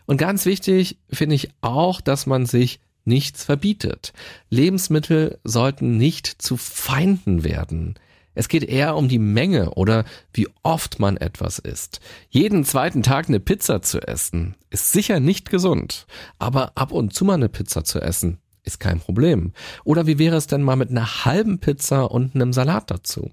Und 0.05 0.17
ganz 0.17 0.45
wichtig 0.45 0.97
finde 1.09 1.35
ich 1.35 1.49
auch, 1.61 1.99
dass 1.99 2.25
man 2.25 2.45
sich 2.45 2.79
nichts 3.03 3.43
verbietet. 3.43 4.13
Lebensmittel 4.49 5.39
sollten 5.43 5.97
nicht 5.97 6.41
zu 6.41 6.57
Feinden 6.57 7.43
werden. 7.43 7.95
Es 8.37 8.49
geht 8.49 8.63
eher 8.63 8.95
um 8.95 9.09
die 9.09 9.17
Menge 9.17 9.71
oder 9.71 10.05
wie 10.31 10.47
oft 10.61 10.99
man 10.99 11.17
etwas 11.17 11.57
isst. 11.57 12.01
Jeden 12.29 12.65
zweiten 12.65 13.01
Tag 13.01 13.27
eine 13.27 13.39
Pizza 13.39 13.81
zu 13.81 13.99
essen 13.99 14.55
ist 14.69 14.91
sicher 14.91 15.19
nicht 15.19 15.49
gesund, 15.49 16.05
aber 16.37 16.73
ab 16.75 16.91
und 16.91 17.13
zu 17.13 17.25
mal 17.25 17.33
eine 17.33 17.49
Pizza 17.49 17.83
zu 17.83 17.99
essen 17.99 18.37
ist 18.63 18.79
kein 18.79 18.99
Problem. 18.99 19.53
Oder 19.85 20.05
wie 20.05 20.19
wäre 20.19 20.35
es 20.35 20.45
denn 20.45 20.61
mal 20.61 20.75
mit 20.75 20.91
einer 20.91 21.25
halben 21.25 21.57
Pizza 21.57 22.11
und 22.11 22.35
einem 22.35 22.53
Salat 22.53 22.91
dazu? 22.91 23.31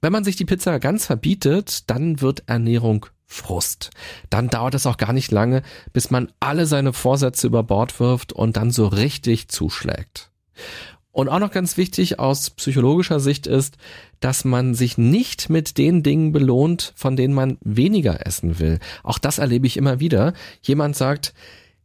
Wenn 0.00 0.12
man 0.12 0.24
sich 0.24 0.34
die 0.34 0.46
Pizza 0.46 0.80
ganz 0.80 1.06
verbietet, 1.06 1.88
dann 1.90 2.20
wird 2.20 2.42
Ernährung 2.48 3.06
Frust. 3.26 3.90
Dann 4.30 4.48
dauert 4.48 4.74
es 4.74 4.86
auch 4.86 4.96
gar 4.96 5.12
nicht 5.12 5.30
lange, 5.30 5.62
bis 5.92 6.10
man 6.10 6.32
alle 6.40 6.66
seine 6.66 6.92
Vorsätze 6.92 7.46
über 7.46 7.62
Bord 7.62 8.00
wirft 8.00 8.32
und 8.32 8.56
dann 8.56 8.72
so 8.72 8.88
richtig 8.88 9.46
zuschlägt. 9.46 10.32
Und 11.12 11.28
auch 11.28 11.40
noch 11.40 11.50
ganz 11.50 11.76
wichtig 11.76 12.20
aus 12.20 12.50
psychologischer 12.50 13.18
Sicht 13.18 13.46
ist, 13.46 13.76
dass 14.20 14.44
man 14.44 14.74
sich 14.74 14.96
nicht 14.96 15.50
mit 15.50 15.76
den 15.76 16.02
Dingen 16.02 16.30
belohnt, 16.30 16.92
von 16.94 17.16
denen 17.16 17.34
man 17.34 17.58
weniger 17.62 18.24
essen 18.26 18.60
will. 18.60 18.78
Auch 19.02 19.18
das 19.18 19.38
erlebe 19.38 19.66
ich 19.66 19.76
immer 19.76 19.98
wieder. 19.98 20.34
Jemand 20.62 20.94
sagt, 20.94 21.34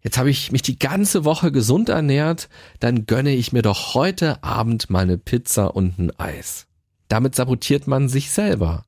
jetzt 0.01 0.19
habe 0.19 0.29
ich 0.29 0.51
mich 0.51 0.61
die 0.61 0.77
ganze 0.77 1.25
Woche 1.25 1.51
gesund 1.51 1.89
ernährt, 1.89 2.49
dann 2.79 3.07
gönne 3.07 3.33
ich 3.33 3.51
mir 3.51 3.63
doch 3.63 3.95
heute 3.95 4.43
Abend 4.43 4.91
mal 4.91 5.03
eine 5.03 5.17
Pizza 5.17 5.75
und 5.75 5.97
ein 5.97 6.19
Eis. 6.19 6.67
Damit 7.07 7.35
sabotiert 7.35 7.87
man 7.87 8.09
sich 8.09 8.29
selber. 8.29 8.84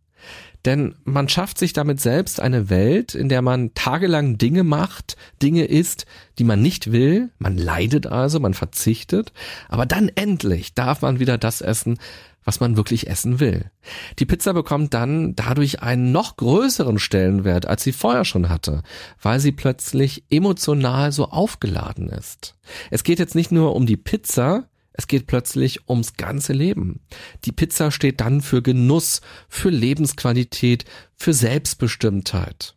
Denn 0.68 0.96
man 1.06 1.30
schafft 1.30 1.58
sich 1.58 1.72
damit 1.72 2.02
selbst 2.02 2.42
eine 2.42 2.70
Welt, 2.70 3.16
in 3.16 3.30
der 3.30 3.42
man 3.42 3.74
tagelang 3.74 4.38
Dinge 4.38 4.66
macht, 4.66 5.16
Dinge 5.42 5.64
isst, 5.64 6.06
die 6.40 6.44
man 6.44 6.62
nicht 6.62 6.92
will. 6.92 7.30
Man 7.40 7.58
leidet 7.58 8.06
also, 8.06 8.42
man 8.42 8.54
verzichtet. 8.54 9.32
Aber 9.70 9.86
dann 9.86 10.12
endlich 10.14 10.74
darf 10.74 11.02
man 11.02 11.22
wieder 11.22 11.38
das 11.38 11.62
essen, 11.62 11.98
was 12.44 12.60
man 12.60 12.76
wirklich 12.76 13.08
essen 13.08 13.40
will. 13.40 13.72
Die 14.20 14.26
Pizza 14.26 14.54
bekommt 14.54 14.94
dann 14.94 15.38
dadurch 15.38 15.82
einen 15.84 16.12
noch 16.12 16.36
größeren 16.36 17.00
Stellenwert, 17.00 17.66
als 17.66 17.84
sie 17.84 17.94
vorher 17.94 18.26
schon 18.26 18.50
hatte, 18.50 18.84
weil 19.22 19.40
sie 19.40 19.54
plötzlich 19.54 20.26
emotional 20.30 21.14
so 21.14 21.30
aufgeladen 21.30 22.10
ist. 22.10 22.56
Es 22.92 23.06
geht 23.06 23.20
jetzt 23.20 23.36
nicht 23.36 23.54
nur 23.54 23.74
um 23.74 23.86
die 23.86 23.96
Pizza, 23.96 24.68
es 24.98 25.08
geht 25.08 25.28
plötzlich 25.28 25.88
ums 25.88 26.16
ganze 26.16 26.54
Leben. 26.54 27.00
Die 27.46 27.52
Pizza 27.52 27.92
steht 27.92 28.20
dann 28.20 28.42
für 28.42 28.64
Genuss, 28.64 29.22
für 29.48 29.70
Lebensqualität, 29.70 30.86
für 31.16 31.34
Selbstbestimmtheit. 31.34 32.74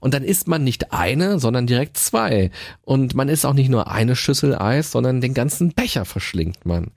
Und 0.00 0.12
dann 0.14 0.24
isst 0.24 0.48
man 0.48 0.64
nicht 0.64 0.92
eine, 0.92 1.38
sondern 1.38 1.66
direkt 1.66 1.96
zwei. 1.96 2.50
Und 2.82 3.14
man 3.14 3.28
isst 3.28 3.46
auch 3.46 3.54
nicht 3.54 3.70
nur 3.70 3.90
eine 3.90 4.16
Schüssel 4.16 4.54
Eis, 4.54 4.90
sondern 4.90 5.20
den 5.20 5.32
ganzen 5.32 5.72
Becher 5.72 6.04
verschlingt 6.04 6.66
man. 6.66 6.90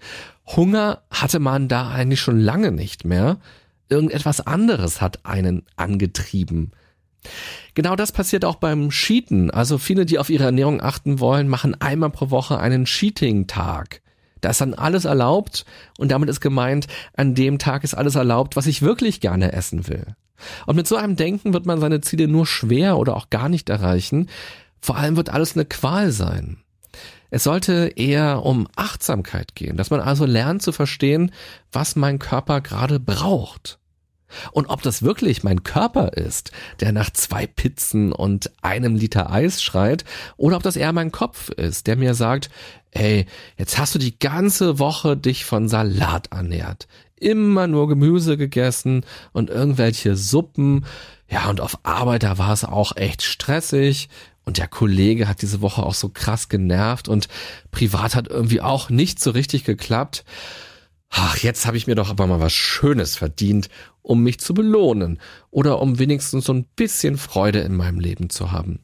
Hunger 0.47 1.03
hatte 1.11 1.39
man 1.39 1.67
da 1.67 1.91
eigentlich 1.91 2.19
schon 2.19 2.39
lange 2.39 2.71
nicht 2.71 3.05
mehr. 3.05 3.39
Irgendetwas 3.89 4.41
anderes 4.41 5.01
hat 5.01 5.25
einen 5.25 5.63
angetrieben. 5.75 6.71
Genau 7.75 7.95
das 7.95 8.11
passiert 8.11 8.43
auch 8.43 8.55
beim 8.55 8.89
Cheaten. 8.89 9.51
Also 9.51 9.77
viele, 9.77 10.05
die 10.05 10.19
auf 10.19 10.29
ihre 10.29 10.45
Ernährung 10.45 10.81
achten 10.81 11.19
wollen, 11.19 11.47
machen 11.47 11.79
einmal 11.79 12.09
pro 12.09 12.31
Woche 12.31 12.59
einen 12.59 12.85
Cheating-Tag. 12.85 14.01
Da 14.45 14.51
ist 14.51 14.61
dann 14.61 14.75
alles 14.75 15.05
erlaubt 15.05 15.65
und 15.97 16.11
damit 16.11 16.29
ist 16.29 16.39
gemeint, 16.39 16.85
an 17.17 17.33
dem 17.33 17.57
Tag 17.57 17.83
ist 17.83 17.95
alles 17.95 18.13
erlaubt, 18.13 18.55
was 18.55 18.67
ich 18.67 18.83
wirklich 18.83 19.19
gerne 19.19 19.53
essen 19.53 19.87
will. 19.87 20.05
Und 20.67 20.75
mit 20.75 20.85
so 20.85 20.97
einem 20.97 21.15
Denken 21.15 21.51
wird 21.51 21.65
man 21.65 21.79
seine 21.79 22.01
Ziele 22.01 22.27
nur 22.27 22.45
schwer 22.45 22.99
oder 22.99 23.15
auch 23.15 23.31
gar 23.31 23.49
nicht 23.49 23.69
erreichen. 23.69 24.29
Vor 24.81 24.97
allem 24.97 25.15
wird 25.15 25.31
alles 25.31 25.55
eine 25.55 25.65
Qual 25.65 26.11
sein. 26.11 26.57
Es 27.31 27.43
sollte 27.43 27.93
eher 27.95 28.45
um 28.45 28.67
Achtsamkeit 28.75 29.55
gehen, 29.55 29.77
dass 29.77 29.89
man 29.89 29.99
also 29.99 30.27
lernt 30.27 30.61
zu 30.61 30.71
verstehen, 30.71 31.31
was 31.71 31.95
mein 31.95 32.19
Körper 32.19 32.61
gerade 32.61 32.99
braucht. 32.99 33.79
Und 34.51 34.67
ob 34.67 34.81
das 34.81 35.03
wirklich 35.03 35.43
mein 35.43 35.63
Körper 35.63 36.13
ist, 36.13 36.51
der 36.79 36.91
nach 36.91 37.09
zwei 37.11 37.47
Pizzen 37.47 38.11
und 38.11 38.51
einem 38.61 38.95
Liter 38.95 39.31
Eis 39.31 39.61
schreit, 39.61 40.05
oder 40.37 40.57
ob 40.57 40.63
das 40.63 40.75
eher 40.75 40.93
mein 40.93 41.11
Kopf 41.11 41.49
ist, 41.49 41.87
der 41.87 41.95
mir 41.95 42.13
sagt, 42.13 42.49
ey, 42.91 43.25
jetzt 43.57 43.77
hast 43.77 43.95
du 43.95 43.99
die 43.99 44.17
ganze 44.17 44.79
Woche 44.79 45.17
dich 45.17 45.45
von 45.45 45.67
Salat 45.67 46.31
ernährt. 46.31 46.87
Immer 47.17 47.67
nur 47.67 47.87
Gemüse 47.87 48.37
gegessen 48.37 49.05
und 49.31 49.49
irgendwelche 49.49 50.15
Suppen. 50.15 50.85
Ja, 51.29 51.49
und 51.49 51.61
auf 51.61 51.79
Arbeit, 51.83 52.23
da 52.23 52.37
war 52.37 52.51
es 52.51 52.65
auch 52.65 52.95
echt 52.95 53.23
stressig. 53.23 54.09
Und 54.43 54.59
der 54.59 54.67
Kollege 54.67 55.27
hat 55.27 55.41
diese 55.41 55.61
Woche 55.61 55.81
auch 55.83 55.95
so 55.95 56.09
krass 56.09 56.49
genervt 56.49 57.07
und 57.07 57.27
privat 57.71 58.13
hat 58.13 58.27
irgendwie 58.27 58.61
auch 58.61 58.89
nicht 58.89 59.19
so 59.19 59.31
richtig 59.31 59.63
geklappt 59.63 60.23
ach, 61.09 61.37
jetzt 61.37 61.65
habe 61.65 61.77
ich 61.77 61.87
mir 61.87 61.95
doch 61.95 62.09
aber 62.09 62.27
mal 62.27 62.39
was 62.39 62.53
Schönes 62.53 63.15
verdient, 63.15 63.69
um 64.01 64.23
mich 64.23 64.39
zu 64.39 64.53
belohnen 64.53 65.19
oder 65.49 65.81
um 65.81 65.99
wenigstens 65.99 66.45
so 66.45 66.53
ein 66.53 66.65
bisschen 66.75 67.17
Freude 67.17 67.59
in 67.59 67.75
meinem 67.75 67.99
Leben 67.99 68.29
zu 68.29 68.51
haben. 68.51 68.79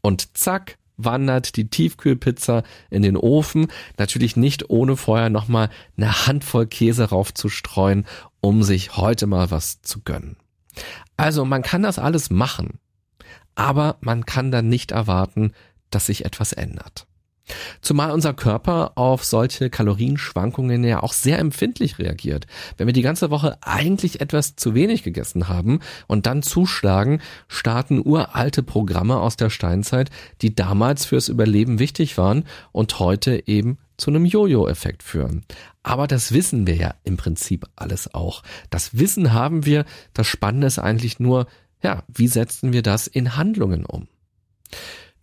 Und 0.00 0.36
zack, 0.36 0.78
wandert 0.96 1.56
die 1.56 1.68
Tiefkühlpizza 1.68 2.62
in 2.90 3.02
den 3.02 3.16
Ofen, 3.16 3.68
natürlich 3.98 4.36
nicht 4.36 4.70
ohne 4.70 4.96
vorher 4.96 5.30
nochmal 5.30 5.70
eine 5.96 6.26
Handvoll 6.26 6.66
Käse 6.66 7.10
raufzustreuen, 7.10 8.06
um 8.40 8.62
sich 8.62 8.96
heute 8.96 9.26
mal 9.26 9.50
was 9.50 9.82
zu 9.82 10.00
gönnen. 10.02 10.36
Also 11.16 11.44
man 11.44 11.62
kann 11.62 11.82
das 11.82 11.98
alles 11.98 12.30
machen, 12.30 12.78
aber 13.54 13.96
man 14.00 14.26
kann 14.26 14.50
dann 14.50 14.68
nicht 14.68 14.92
erwarten, 14.92 15.52
dass 15.90 16.06
sich 16.06 16.24
etwas 16.24 16.52
ändert. 16.52 17.06
Zumal 17.82 18.10
unser 18.10 18.32
Körper 18.32 18.92
auf 18.96 19.24
solche 19.24 19.68
Kalorienschwankungen 19.68 20.82
ja 20.84 21.02
auch 21.02 21.12
sehr 21.12 21.38
empfindlich 21.38 21.98
reagiert. 21.98 22.46
Wenn 22.76 22.86
wir 22.86 22.94
die 22.94 23.02
ganze 23.02 23.30
Woche 23.30 23.58
eigentlich 23.60 24.20
etwas 24.20 24.56
zu 24.56 24.74
wenig 24.74 25.02
gegessen 25.02 25.48
haben 25.48 25.80
und 26.06 26.26
dann 26.26 26.42
zuschlagen, 26.42 27.20
starten 27.48 28.00
uralte 28.04 28.62
Programme 28.62 29.18
aus 29.18 29.36
der 29.36 29.50
Steinzeit, 29.50 30.10
die 30.40 30.54
damals 30.54 31.04
fürs 31.04 31.28
Überleben 31.28 31.78
wichtig 31.78 32.16
waren 32.16 32.44
und 32.72 32.98
heute 32.98 33.46
eben 33.46 33.78
zu 33.96 34.10
einem 34.10 34.24
Jojo-Effekt 34.24 35.02
führen. 35.02 35.44
Aber 35.82 36.06
das 36.06 36.32
wissen 36.32 36.66
wir 36.66 36.74
ja 36.74 36.94
im 37.04 37.16
Prinzip 37.16 37.66
alles 37.76 38.12
auch. 38.14 38.42
Das 38.70 38.98
Wissen 38.98 39.32
haben 39.32 39.66
wir. 39.66 39.84
Das 40.14 40.26
Spannende 40.26 40.66
ist 40.66 40.78
eigentlich 40.78 41.20
nur, 41.20 41.46
ja, 41.82 42.02
wie 42.08 42.28
setzen 42.28 42.72
wir 42.72 42.82
das 42.82 43.06
in 43.06 43.36
Handlungen 43.36 43.84
um? 43.84 44.08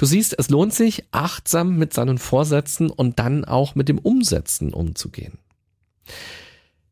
Du 0.01 0.07
siehst, 0.07 0.33
es 0.39 0.49
lohnt 0.49 0.73
sich, 0.73 1.03
achtsam 1.11 1.77
mit 1.77 1.93
seinen 1.93 2.17
Vorsätzen 2.17 2.89
und 2.89 3.19
dann 3.19 3.45
auch 3.45 3.75
mit 3.75 3.87
dem 3.87 3.99
Umsetzen 3.99 4.73
umzugehen. 4.73 5.37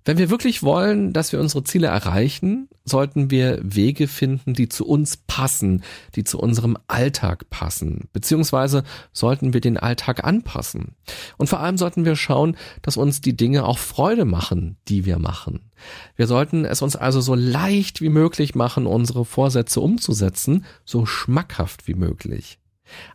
Wenn 0.05 0.19
wir 0.19 0.29
wirklich 0.29 0.61
wollen, 0.61 1.11
dass 1.11 1.31
wir 1.31 1.39
unsere 1.39 1.63
Ziele 1.63 1.87
erreichen, 1.87 2.69
sollten 2.85 3.31
wir 3.31 3.61
Wege 3.63 4.07
finden, 4.07 4.53
die 4.53 4.69
zu 4.69 4.85
uns 4.85 5.17
passen, 5.17 5.81
die 6.15 6.23
zu 6.23 6.37
unserem 6.37 6.77
Alltag 6.87 7.49
passen, 7.49 8.09
beziehungsweise 8.13 8.83
sollten 9.11 9.55
wir 9.55 9.61
den 9.61 9.77
Alltag 9.77 10.23
anpassen. 10.23 10.95
Und 11.37 11.47
vor 11.47 11.61
allem 11.61 11.79
sollten 11.79 12.05
wir 12.05 12.15
schauen, 12.15 12.57
dass 12.83 12.95
uns 12.95 13.21
die 13.21 13.35
Dinge 13.35 13.65
auch 13.65 13.79
Freude 13.79 14.25
machen, 14.25 14.77
die 14.87 15.05
wir 15.05 15.17
machen. 15.17 15.71
Wir 16.15 16.27
sollten 16.27 16.63
es 16.63 16.83
uns 16.83 16.95
also 16.95 17.21
so 17.21 17.33
leicht 17.33 18.01
wie 18.01 18.09
möglich 18.09 18.53
machen, 18.53 18.85
unsere 18.85 19.25
Vorsätze 19.25 19.81
umzusetzen, 19.81 20.63
so 20.85 21.07
schmackhaft 21.07 21.87
wie 21.87 21.95
möglich. 21.95 22.58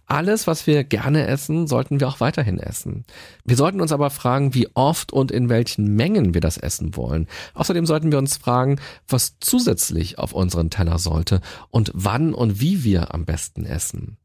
Alles, 0.07 0.47
was 0.47 0.67
wir 0.67 0.85
gerne 0.85 1.27
essen, 1.27 1.67
sollten 1.67 2.01
wir 2.01 2.09
auch 2.09 2.21
weiterhin 2.21 2.59
essen. 2.59 3.05
Wir 3.45 3.57
sollten 3.57 3.81
uns 3.81 3.93
aber 3.93 4.11
fragen, 4.11 4.55
wie 4.55 4.69
oft 4.75 5.13
und 5.13 5.31
in 5.31 5.49
welchen 5.49 5.95
Mengen 5.97 6.35
wir 6.35 6.41
das 6.41 6.57
essen 6.57 6.97
wollen. 6.97 7.27
Außerdem 7.55 7.87
sollten 7.87 8.13
wir 8.13 8.19
uns 8.19 8.37
fragen, 8.37 8.81
was 9.09 9.37
zusätzlich 9.41 10.19
auf 10.19 10.33
unseren 10.33 10.71
Teller 10.71 10.99
sollte 10.99 11.41
und 11.71 11.91
wann 11.95 12.35
und 12.35 12.61
wie 12.61 12.85
wir 12.85 13.15
am 13.15 13.25
besten 13.25 13.67
essen. 13.67 14.19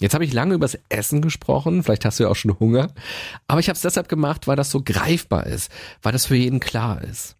Jetzt 0.00 0.14
habe 0.14 0.24
ich 0.24 0.32
lange 0.32 0.54
übers 0.54 0.78
Essen 0.88 1.20
gesprochen, 1.20 1.82
vielleicht 1.82 2.06
hast 2.06 2.18
du 2.18 2.24
ja 2.24 2.30
auch 2.30 2.36
schon 2.36 2.58
Hunger, 2.58 2.88
aber 3.46 3.60
ich 3.60 3.68
habe 3.68 3.76
es 3.76 3.82
deshalb 3.82 4.08
gemacht, 4.08 4.46
weil 4.46 4.56
das 4.56 4.70
so 4.70 4.82
greifbar 4.82 5.46
ist, 5.46 5.70
weil 6.00 6.12
das 6.12 6.24
für 6.24 6.36
jeden 6.36 6.58
klar 6.58 7.02
ist. 7.02 7.36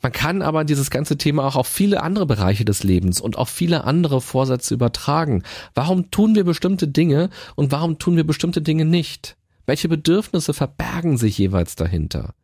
Man 0.00 0.12
kann 0.12 0.42
aber 0.42 0.64
dieses 0.64 0.90
ganze 0.90 1.18
Thema 1.18 1.44
auch 1.44 1.56
auf 1.56 1.66
viele 1.66 2.02
andere 2.02 2.26
Bereiche 2.26 2.64
des 2.64 2.84
Lebens 2.84 3.20
und 3.20 3.36
auf 3.36 3.48
viele 3.48 3.84
andere 3.84 4.20
Vorsätze 4.20 4.74
übertragen. 4.74 5.42
Warum 5.74 6.10
tun 6.10 6.34
wir 6.34 6.44
bestimmte 6.44 6.86
Dinge 6.86 7.30
und 7.56 7.72
warum 7.72 7.98
tun 7.98 8.16
wir 8.16 8.24
bestimmte 8.24 8.62
Dinge 8.62 8.84
nicht? 8.84 9.36
Welche 9.66 9.88
Bedürfnisse 9.88 10.54
verbergen 10.54 11.18
sich 11.18 11.36
jeweils 11.36 11.74
dahinter? 11.76 12.34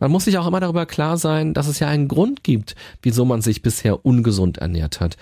Man 0.00 0.10
muss 0.10 0.24
sich 0.24 0.38
auch 0.38 0.46
immer 0.46 0.60
darüber 0.60 0.86
klar 0.86 1.16
sein, 1.16 1.54
dass 1.54 1.68
es 1.68 1.78
ja 1.78 1.88
einen 1.88 2.08
Grund 2.08 2.42
gibt, 2.42 2.74
wieso 3.02 3.24
man 3.24 3.42
sich 3.42 3.62
bisher 3.62 4.04
ungesund 4.04 4.58
ernährt 4.58 5.00
hat, 5.00 5.16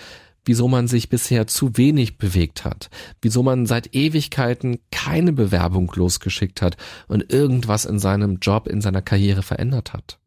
wieso 0.45 0.69
man 0.69 0.89
sich 0.89 1.11
bisher 1.11 1.47
zu 1.47 1.77
wenig 1.77 2.17
bewegt 2.17 2.65
hat, 2.65 2.89
wieso 3.21 3.43
man 3.43 3.67
seit 3.67 3.95
Ewigkeiten 3.95 4.79
keine 4.91 5.33
Bewerbung 5.33 5.93
losgeschickt 5.95 6.63
hat 6.63 6.77
und 7.09 7.31
irgendwas 7.33 7.85
in 7.85 7.99
seinem 7.99 8.39
Job, 8.41 8.67
in 8.67 8.81
seiner 8.81 9.03
Karriere 9.03 9.43
verändert 9.43 9.93
hat. 9.93 10.19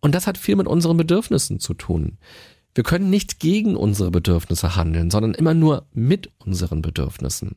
Und 0.00 0.14
das 0.14 0.26
hat 0.26 0.38
viel 0.38 0.56
mit 0.56 0.66
unseren 0.66 0.96
Bedürfnissen 0.96 1.60
zu 1.60 1.74
tun. 1.74 2.18
Wir 2.74 2.84
können 2.84 3.10
nicht 3.10 3.40
gegen 3.40 3.76
unsere 3.76 4.10
Bedürfnisse 4.10 4.76
handeln, 4.76 5.10
sondern 5.10 5.34
immer 5.34 5.54
nur 5.54 5.86
mit 5.92 6.30
unseren 6.38 6.82
Bedürfnissen. 6.82 7.56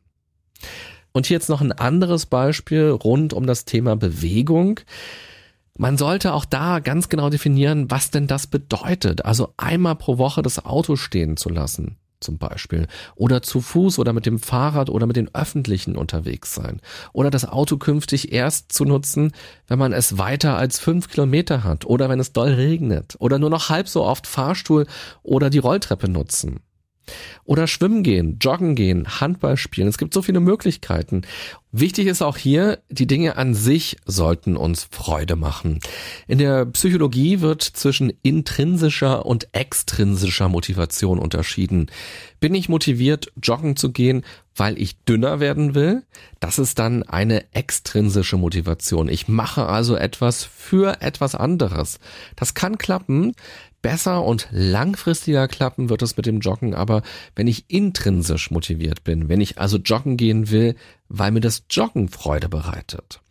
Und 1.12 1.26
hier 1.26 1.36
jetzt 1.36 1.50
noch 1.50 1.62
ein 1.62 1.72
anderes 1.72 2.26
Beispiel 2.26 2.90
rund 2.90 3.34
um 3.34 3.46
das 3.46 3.66
Thema 3.66 3.96
Bewegung. 3.96 4.80
Man 5.78 5.98
sollte 5.98 6.34
auch 6.34 6.46
da 6.46 6.80
ganz 6.80 7.10
genau 7.10 7.30
definieren, 7.30 7.90
was 7.92 8.12
denn 8.12 8.28
das 8.28 8.48
bedeutet. 8.48 9.26
Also 9.26 9.54
einmal 9.58 9.96
pro 9.96 10.18
Woche 10.18 10.42
das 10.42 10.64
Auto 10.66 10.96
stehen 10.96 11.36
zu 11.36 11.50
lassen 11.50 11.98
zum 12.20 12.38
Beispiel. 12.38 12.88
Oder 13.16 13.42
zu 13.42 13.62
Fuß 13.62 14.00
oder 14.00 14.14
mit 14.14 14.26
dem 14.26 14.40
Fahrrad 14.40 14.90
oder 14.90 15.08
mit 15.08 15.16
den 15.16 15.34
Öffentlichen 15.34 15.96
unterwegs 15.96 16.54
sein. 16.54 16.82
Oder 17.14 17.30
das 17.30 17.46
Auto 17.46 17.78
künftig 17.78 18.32
erst 18.32 18.72
zu 18.72 18.86
nutzen, 18.86 19.34
wenn 19.68 19.80
man 19.80 19.94
es 19.94 20.18
weiter 20.18 20.58
als 20.58 20.80
fünf 20.80 21.10
Kilometer 21.10 21.64
hat. 21.64 21.86
Oder 21.86 22.10
wenn 22.10 22.20
es 22.20 22.34
doll 22.34 22.54
regnet. 22.54 23.16
Oder 23.20 23.40
nur 23.40 23.50
noch 23.50 23.70
halb 23.70 23.88
so 23.88 24.04
oft 24.04 24.28
Fahrstuhl 24.28 24.86
oder 25.24 25.50
die 25.50 25.60
Rolltreppe 25.60 26.10
nutzen. 26.10 26.62
Oder 27.44 27.68
schwimmen 27.68 28.04
gehen, 28.04 28.38
joggen 28.40 28.76
gehen, 28.76 29.20
Handball 29.20 29.58
spielen. 29.58 29.88
Es 29.88 29.98
gibt 29.98 30.14
so 30.14 30.22
viele 30.22 30.40
Möglichkeiten. 30.40 31.24
Wichtig 31.72 32.08
ist 32.08 32.24
auch 32.24 32.38
hier, 32.38 32.80
die 32.90 33.06
Dinge 33.06 33.38
an 33.38 33.54
sich 33.54 33.98
sollten 34.06 34.58
uns 34.58 34.88
Freude 34.90 35.36
machen. 35.36 35.80
In 36.28 36.40
der 36.40 36.66
Psychologie 36.66 37.42
wird 37.42 37.62
zwischen 37.62 38.12
intrinsischer 38.24 39.26
und 39.28 39.50
extrinsischer 39.52 40.50
Motivation 40.50 41.20
unterschieden. 41.20 41.92
Bin 42.40 42.56
ich 42.56 42.70
motiviert, 42.70 43.32
joggen 43.40 43.76
zu 43.76 43.92
gehen, 43.92 44.24
weil 44.56 44.82
ich 44.82 45.04
dünner 45.04 45.40
werden 45.40 45.76
will? 45.76 46.04
Das 46.40 46.58
ist 46.58 46.80
dann 46.80 47.04
eine 47.04 47.54
extrinsische 47.54 48.38
Motivation. 48.38 49.08
Ich 49.08 49.28
mache 49.28 49.68
also 49.68 49.96
etwas 49.96 50.44
für 50.44 51.02
etwas 51.02 51.36
anderes. 51.36 52.00
Das 52.36 52.56
kann 52.56 52.80
klappen, 52.80 53.34
besser 53.82 54.24
und 54.24 54.48
langfristiger 54.52 55.48
klappen 55.48 55.90
wird 55.90 56.02
es 56.02 56.18
mit 56.18 56.26
dem 56.26 56.40
Joggen 56.40 56.74
aber, 56.74 57.02
wenn 57.36 57.48
ich 57.48 57.66
intrinsisch 57.68 58.52
motiviert 58.52 59.04
bin, 59.04 59.30
wenn 59.30 59.42
ich 59.42 59.58
also 59.58 59.78
joggen 59.78 60.18
gehen 60.18 60.50
will, 60.52 60.76
weil 61.08 61.32
mir 61.32 61.42
das 61.42 61.64
Joggen 61.70 62.10
Freude 62.10 62.50
bereitet. 62.50 63.22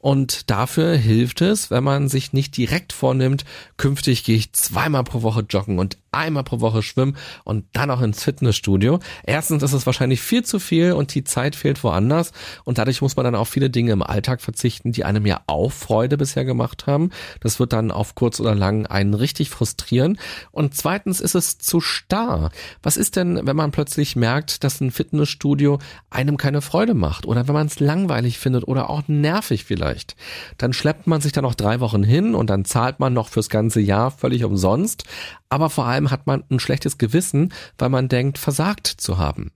Und 0.00 0.50
dafür 0.50 0.96
hilft 0.96 1.40
es, 1.40 1.70
wenn 1.70 1.84
man 1.84 2.08
sich 2.08 2.32
nicht 2.32 2.56
direkt 2.56 2.92
vornimmt, 2.92 3.44
künftig 3.76 4.24
gehe 4.24 4.36
ich 4.36 4.52
zweimal 4.52 5.04
pro 5.04 5.22
Woche 5.22 5.46
joggen 5.48 5.78
und 5.78 5.96
einmal 6.12 6.44
pro 6.44 6.60
Woche 6.60 6.82
schwimmen 6.82 7.16
und 7.44 7.64
dann 7.72 7.90
auch 7.90 8.02
ins 8.02 8.22
Fitnessstudio. 8.22 9.00
Erstens 9.24 9.62
ist 9.62 9.72
es 9.72 9.86
wahrscheinlich 9.86 10.20
viel 10.20 10.44
zu 10.44 10.58
viel 10.58 10.92
und 10.92 11.14
die 11.14 11.24
Zeit 11.24 11.56
fehlt 11.56 11.82
woanders 11.82 12.32
und 12.64 12.78
dadurch 12.78 13.00
muss 13.02 13.16
man 13.16 13.24
dann 13.24 13.34
auf 13.34 13.48
viele 13.48 13.70
Dinge 13.70 13.92
im 13.92 14.02
Alltag 14.02 14.40
verzichten, 14.40 14.92
die 14.92 15.04
einem 15.04 15.26
ja 15.26 15.40
auch 15.46 15.72
Freude 15.72 16.16
bisher 16.18 16.44
gemacht 16.44 16.86
haben. 16.86 17.10
Das 17.40 17.58
wird 17.58 17.72
dann 17.72 17.90
auf 17.90 18.14
kurz 18.14 18.40
oder 18.40 18.54
lang 18.54 18.86
einen 18.86 19.14
richtig 19.14 19.50
frustrieren. 19.50 20.18
Und 20.50 20.74
zweitens 20.74 21.20
ist 21.20 21.34
es 21.34 21.58
zu 21.58 21.80
starr. 21.80 22.50
Was 22.82 22.96
ist 22.96 23.16
denn, 23.16 23.40
wenn 23.46 23.56
man 23.56 23.70
plötzlich 23.70 24.14
merkt, 24.14 24.64
dass 24.64 24.80
ein 24.80 24.90
Fitnessstudio 24.90 25.78
einem 26.10 26.36
keine 26.36 26.60
Freude 26.60 26.94
macht 26.94 27.26
oder 27.26 27.48
wenn 27.48 27.54
man 27.54 27.66
es 27.66 27.80
langweilig 27.80 28.38
findet 28.38 28.68
oder 28.68 28.90
auch 28.90 29.08
nervig 29.08 29.64
vielleicht? 29.64 30.14
Dann 30.58 30.72
schleppt 30.72 31.06
man 31.06 31.20
sich 31.20 31.32
da 31.32 31.40
noch 31.40 31.54
drei 31.54 31.80
Wochen 31.80 32.02
hin 32.02 32.34
und 32.34 32.50
dann 32.50 32.64
zahlt 32.64 33.00
man 33.00 33.14
noch 33.14 33.28
fürs 33.28 33.48
ganze 33.48 33.80
Jahr 33.80 34.10
völlig 34.10 34.44
umsonst 34.44 35.04
aber 35.52 35.68
vor 35.68 35.84
allem 35.84 36.10
hat 36.10 36.26
man 36.26 36.44
ein 36.50 36.60
schlechtes 36.60 36.96
Gewissen, 36.96 37.52
weil 37.76 37.90
man 37.90 38.08
denkt, 38.08 38.38
versagt 38.38 38.86
zu 38.86 39.18
haben. 39.18 39.52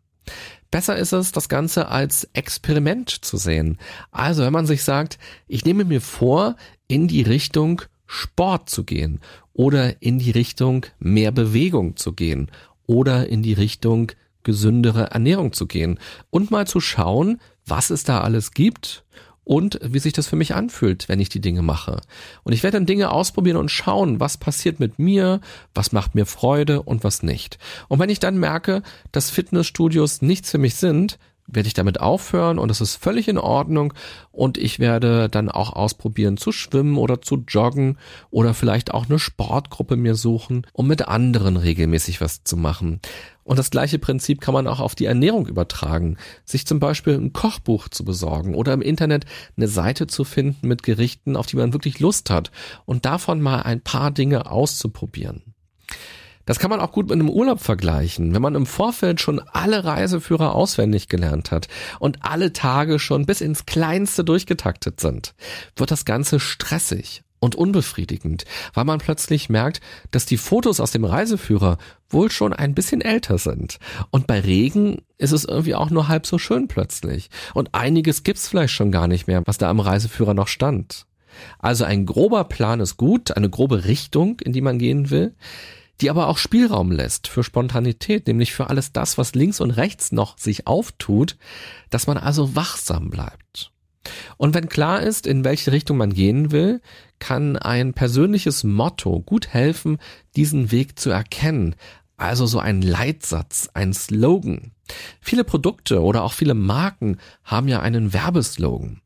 Besser 0.71 0.95
ist 0.95 1.15
es, 1.15 1.33
das 1.33 1.49
Ganze 1.49 1.89
als 1.89 2.29
Experiment 2.35 3.09
zu 3.09 3.39
sehen. 3.39 3.79
Also, 4.11 4.43
wenn 4.43 4.53
man 4.53 4.67
sich 4.67 4.85
sagt, 4.85 5.19
ich 5.49 5.65
nehme 5.65 5.87
mir 5.87 6.03
vor, 6.03 6.57
in 6.87 7.09
die 7.09 7.23
Richtung 7.23 7.81
Sport 8.05 8.69
zu 8.69 8.85
gehen 8.85 9.21
oder 9.55 10.03
in 10.03 10.19
die 10.19 10.33
Richtung 10.33 10.85
mehr 10.99 11.33
Bewegung 11.33 11.97
zu 11.97 12.13
gehen 12.13 12.51
oder 12.85 13.29
in 13.29 13.43
die 13.43 13.55
Richtung 13.55 14.13
gesündere 14.43 15.13
Ernährung 15.13 15.55
zu 15.55 15.67
gehen 15.67 15.99
und 16.29 16.51
mal 16.51 16.67
zu 16.67 16.79
schauen, 16.79 17.41
was 17.65 17.89
es 17.89 18.05
da 18.05 18.21
alles 18.21 18.51
gibt 18.51 19.03
und 19.47 19.79
wie 19.81 20.01
sich 20.01 20.13
das 20.13 20.27
für 20.27 20.35
mich 20.35 20.57
anfühlt, 20.57 21.09
wenn 21.09 21.21
ich 21.21 21.29
die 21.29 21.41
Dinge 21.41 21.63
mache. 21.63 22.01
Und 22.43 22.53
ich 22.53 22.65
werde 22.65 22.79
dann 22.79 22.87
Dinge 22.87 23.13
ausprobieren 23.13 23.57
und 23.57 23.71
schauen, 23.71 24.19
was 24.19 24.39
passiert 24.39 24.81
mit 24.81 24.99
mir, 24.99 25.41
was 25.73 25.93
macht 25.93 26.17
mir 26.17 26.27
Freude 26.27 26.83
und 26.83 27.05
was 27.05 27.23
nicht. 27.23 27.57
Und 27.87 28.01
wenn 28.01 28.11
ich 28.11 28.19
dann 28.19 28.39
merke, 28.39 28.83
dass 29.13 29.31
Fitnessstudios 29.31 30.21
nichts 30.21 30.51
für 30.51 30.59
mich 30.59 30.75
sind, 30.75 31.21
werde 31.47 31.67
ich 31.67 31.75
damit 31.75 32.01
aufhören 32.01 32.59
und 32.59 32.71
es 32.71 32.81
ist 32.81 32.97
völlig 32.97 33.29
in 33.29 33.39
Ordnung 33.39 33.95
und 34.33 34.59
ich 34.59 34.79
werde 34.79 35.29
dann 35.29 35.49
auch 35.49 35.73
ausprobieren 35.73 36.37
zu 36.37 36.53
schwimmen 36.53 36.97
oder 36.97 37.23
zu 37.23 37.45
joggen 37.49 37.99
oder 38.31 38.55
vielleicht 38.55 38.93
auch 38.93 39.07
eine 39.07 39.19
Sportgruppe 39.19 39.97
mir 39.97 40.15
suchen, 40.15 40.67
um 40.73 40.87
mit 40.87 41.09
anderen 41.09 41.57
regelmäßig 41.57 42.21
was 42.21 42.45
zu 42.45 42.57
machen. 42.57 43.01
Und 43.45 43.61
das 43.61 43.71
gleiche 43.71 44.01
Prinzip 44.01 44.41
kann 44.41 44.55
man 44.55 44.67
auch 44.67 44.81
auf 44.81 44.97
die 44.97 45.05
Ernährung 45.05 45.47
übertragen. 45.47 46.17
Sich 46.45 46.67
zum 46.67 46.81
Beispiel 46.81 47.15
ein 47.15 47.33
Kochbuch 47.33 47.89
zu 47.89 48.05
besorgen 48.05 48.57
oder 48.57 48.73
im 48.73 48.83
Internet 48.83 49.25
eine 49.57 49.69
Seite 49.69 50.09
zu 50.09 50.25
finden 50.25 50.67
mit 50.67 50.83
Gerichten, 50.83 51.37
auf 51.37 51.47
die 51.47 51.57
man 51.57 51.73
wirklich 51.73 52.01
Lust 52.01 52.29
hat 52.29 52.51
und 52.87 53.07
davon 53.07 53.41
mal 53.41 53.61
ein 53.63 53.81
paar 53.81 54.11
Dinge 54.11 54.51
auszuprobieren. 54.51 55.56
Das 56.47 56.61
kann 56.61 56.71
man 56.71 56.81
auch 56.81 56.93
gut 56.93 57.09
mit 57.09 57.15
einem 57.15 57.29
Urlaub 57.29 57.61
vergleichen. 57.61 58.33
Wenn 58.33 58.41
man 58.41 58.55
im 58.55 58.67
Vorfeld 58.67 59.21
schon 59.21 59.41
alle 59.41 59.85
Reiseführer 59.85 60.55
auswendig 60.55 61.09
gelernt 61.09 61.51
hat 61.51 61.69
und 61.99 62.19
alle 62.23 62.53
Tage 62.53 62.99
schon 62.99 63.27
bis 63.27 63.41
ins 63.41 63.67
Kleinste 63.67 64.25
durchgetaktet 64.25 65.01
sind, 65.01 65.35
wird 65.77 65.91
das 65.91 66.05
Ganze 66.05 66.41
stressig 66.41 67.25
und 67.41 67.57
unbefriedigend, 67.57 68.45
weil 68.75 68.85
man 68.85 68.99
plötzlich 68.99 69.49
merkt, 69.49 69.81
dass 70.13 70.25
die 70.25 70.37
Fotos 70.37 70.81
aus 70.81 70.93
dem 70.93 71.05
Reiseführer 71.05 71.79
wohl 72.09 72.31
schon 72.31 72.53
ein 72.53 72.75
bisschen 72.75 73.01
älter 73.01 73.39
sind. 73.39 73.79
Und 74.11 74.27
bei 74.29 74.41
Regen 74.41 75.03
ist 75.19 75.33
es 75.33 75.45
irgendwie 75.45 75.75
auch 75.75 75.91
nur 75.91 76.09
halb 76.09 76.27
so 76.27 76.39
schön 76.39 76.69
plötzlich. 76.69 77.29
Und 77.55 77.75
einiges 77.75 78.23
gibt's 78.23 78.49
vielleicht 78.49 78.73
schon 78.73 78.93
gar 78.93 79.09
nicht 79.09 79.27
mehr, 79.27 79.43
was 79.47 79.59
da 79.59 79.69
am 79.69 79.81
Reiseführer 79.81 80.33
noch 80.33 80.49
stand. 80.49 81.07
Also 81.59 81.85
ein 81.85 82.07
grober 82.07 82.45
Plan 82.45 82.81
ist 82.81 82.97
gut, 82.97 83.37
eine 83.37 83.51
grobe 83.51 83.85
Richtung, 83.85 84.41
in 84.41 84.53
die 84.53 84.63
man 84.63 84.79
gehen 84.79 85.11
will 85.11 85.35
die 86.01 86.11
aber 86.11 86.29
auch 86.29 86.39
Spielraum 86.39 86.91
lässt 86.91 87.29
für 87.29 87.43
Spontanität, 87.43 88.27
nämlich 88.27 88.53
für 88.53 88.69
alles 88.69 88.93
das, 88.93 89.19
was 89.19 89.35
links 89.35 89.61
und 89.61 89.71
rechts 89.71 90.13
noch 90.13 90.39
sich 90.39 90.67
auftut, 90.67 91.37
dass 91.91 92.07
man 92.07 92.19
also 92.19 92.55
wachsam 92.55 93.11
bleibt. 93.11 93.73
Und 94.37 94.55
wenn 94.55 94.69
klar 94.69 95.03
ist, 95.03 95.27
in 95.27 95.45
welche 95.45 95.73
Richtung 95.73 95.97
man 95.97 96.13
gehen 96.13 96.53
will, 96.53 96.81
kann 97.19 97.57
ein 97.57 97.95
persönliches 97.95 98.63
Motto 98.63 99.21
gut 99.21 99.49
helfen, 99.49 99.99
diesen 100.37 100.71
Weg 100.71 100.99
zu 100.99 101.11
erkennen. 101.11 101.75
Also 102.17 102.47
so 102.47 102.59
ein 102.59 102.83
Leitsatz, 102.83 103.69
ein 103.75 103.93
Slogan. 103.93 104.73
Viele 105.21 105.45
Produkte 105.45 106.03
oder 106.03 106.23
auch 106.23 106.33
viele 106.33 106.55
Marken 106.55 107.19
haben 107.45 107.69
ja 107.69 107.81
einen 107.81 108.13
Werbeslogan. 108.13 109.01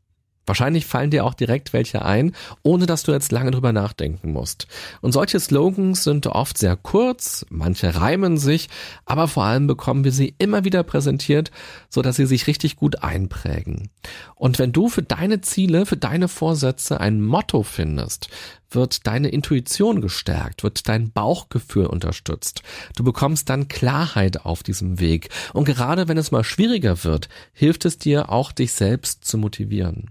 Wahrscheinlich 0.50 0.84
fallen 0.84 1.12
dir 1.12 1.24
auch 1.24 1.34
direkt 1.34 1.72
welche 1.72 2.04
ein, 2.04 2.32
ohne 2.64 2.86
dass 2.86 3.04
du 3.04 3.12
jetzt 3.12 3.30
lange 3.30 3.52
drüber 3.52 3.72
nachdenken 3.72 4.32
musst. 4.32 4.66
Und 5.00 5.12
solche 5.12 5.38
Slogans 5.38 6.02
sind 6.02 6.26
oft 6.26 6.58
sehr 6.58 6.74
kurz, 6.74 7.46
manche 7.50 7.94
reimen 7.94 8.36
sich, 8.36 8.68
aber 9.04 9.28
vor 9.28 9.44
allem 9.44 9.68
bekommen 9.68 10.02
wir 10.02 10.10
sie 10.10 10.34
immer 10.38 10.64
wieder 10.64 10.82
präsentiert, 10.82 11.52
so 11.88 12.02
dass 12.02 12.16
sie 12.16 12.26
sich 12.26 12.48
richtig 12.48 12.74
gut 12.74 13.04
einprägen. 13.04 13.90
Und 14.34 14.58
wenn 14.58 14.72
du 14.72 14.88
für 14.88 15.04
deine 15.04 15.40
Ziele, 15.40 15.86
für 15.86 15.96
deine 15.96 16.26
Vorsätze 16.26 16.98
ein 16.98 17.22
Motto 17.22 17.62
findest, 17.62 18.28
wird 18.70 19.06
deine 19.06 19.28
Intuition 19.28 20.00
gestärkt, 20.00 20.64
wird 20.64 20.88
dein 20.88 21.12
Bauchgefühl 21.12 21.86
unterstützt. 21.86 22.62
Du 22.96 23.04
bekommst 23.04 23.48
dann 23.50 23.68
Klarheit 23.68 24.44
auf 24.44 24.64
diesem 24.64 24.98
Weg. 24.98 25.28
Und 25.52 25.64
gerade 25.64 26.08
wenn 26.08 26.18
es 26.18 26.32
mal 26.32 26.42
schwieriger 26.42 27.04
wird, 27.04 27.28
hilft 27.52 27.84
es 27.84 27.98
dir 27.98 28.30
auch, 28.30 28.50
dich 28.50 28.72
selbst 28.72 29.24
zu 29.24 29.38
motivieren. 29.38 30.10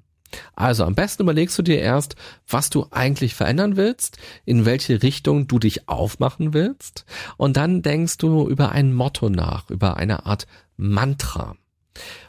Also 0.55 0.83
am 0.83 0.95
besten 0.95 1.23
überlegst 1.23 1.57
du 1.57 1.61
dir 1.61 1.79
erst, 1.79 2.15
was 2.47 2.69
du 2.69 2.87
eigentlich 2.91 3.35
verändern 3.35 3.77
willst, 3.77 4.17
in 4.45 4.65
welche 4.65 5.01
Richtung 5.01 5.47
du 5.47 5.59
dich 5.59 5.87
aufmachen 5.87 6.53
willst, 6.53 7.05
und 7.37 7.57
dann 7.57 7.81
denkst 7.81 8.17
du 8.17 8.47
über 8.47 8.71
ein 8.71 8.93
Motto 8.93 9.29
nach, 9.29 9.69
über 9.69 9.97
eine 9.97 10.25
Art 10.25 10.47
Mantra. 10.77 11.55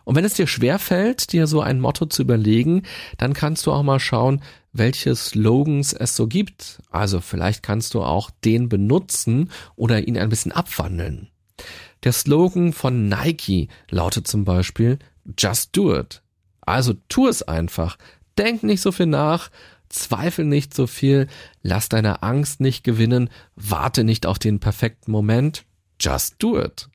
Und 0.04 0.16
wenn 0.16 0.24
es 0.24 0.34
dir 0.34 0.46
schwerfällt, 0.46 1.32
dir 1.32 1.46
so 1.46 1.60
ein 1.60 1.80
Motto 1.80 2.06
zu 2.06 2.22
überlegen, 2.22 2.82
dann 3.18 3.34
kannst 3.34 3.66
du 3.66 3.72
auch 3.72 3.82
mal 3.82 4.00
schauen, 4.00 4.42
welche 4.72 5.14
Slogans 5.14 5.92
es 5.92 6.16
so 6.16 6.26
gibt. 6.26 6.80
Also 6.90 7.20
vielleicht 7.20 7.62
kannst 7.62 7.94
du 7.94 8.02
auch 8.02 8.30
den 8.44 8.68
benutzen 8.68 9.50
oder 9.76 10.06
ihn 10.06 10.18
ein 10.18 10.28
bisschen 10.28 10.52
abwandeln. 10.52 11.28
Der 12.02 12.12
Slogan 12.12 12.72
von 12.72 13.08
Nike 13.08 13.68
lautet 13.90 14.26
zum 14.26 14.44
Beispiel 14.44 14.98
Just 15.38 15.76
Do 15.76 15.96
It. 15.96 16.22
Also 16.62 16.94
tu 17.08 17.28
es 17.28 17.42
einfach. 17.42 17.96
Denk 18.38 18.62
nicht 18.62 18.80
so 18.80 18.92
viel 18.92 19.06
nach, 19.06 19.50
zweifel 19.88 20.44
nicht 20.44 20.74
so 20.74 20.86
viel, 20.86 21.26
lass 21.62 21.88
deine 21.88 22.22
Angst 22.22 22.60
nicht 22.60 22.84
gewinnen, 22.84 23.28
warte 23.56 24.04
nicht 24.04 24.26
auf 24.26 24.38
den 24.38 24.60
perfekten 24.60 25.10
Moment. 25.10 25.64
Just 26.00 26.36
do 26.38 26.58
it. 26.58 26.88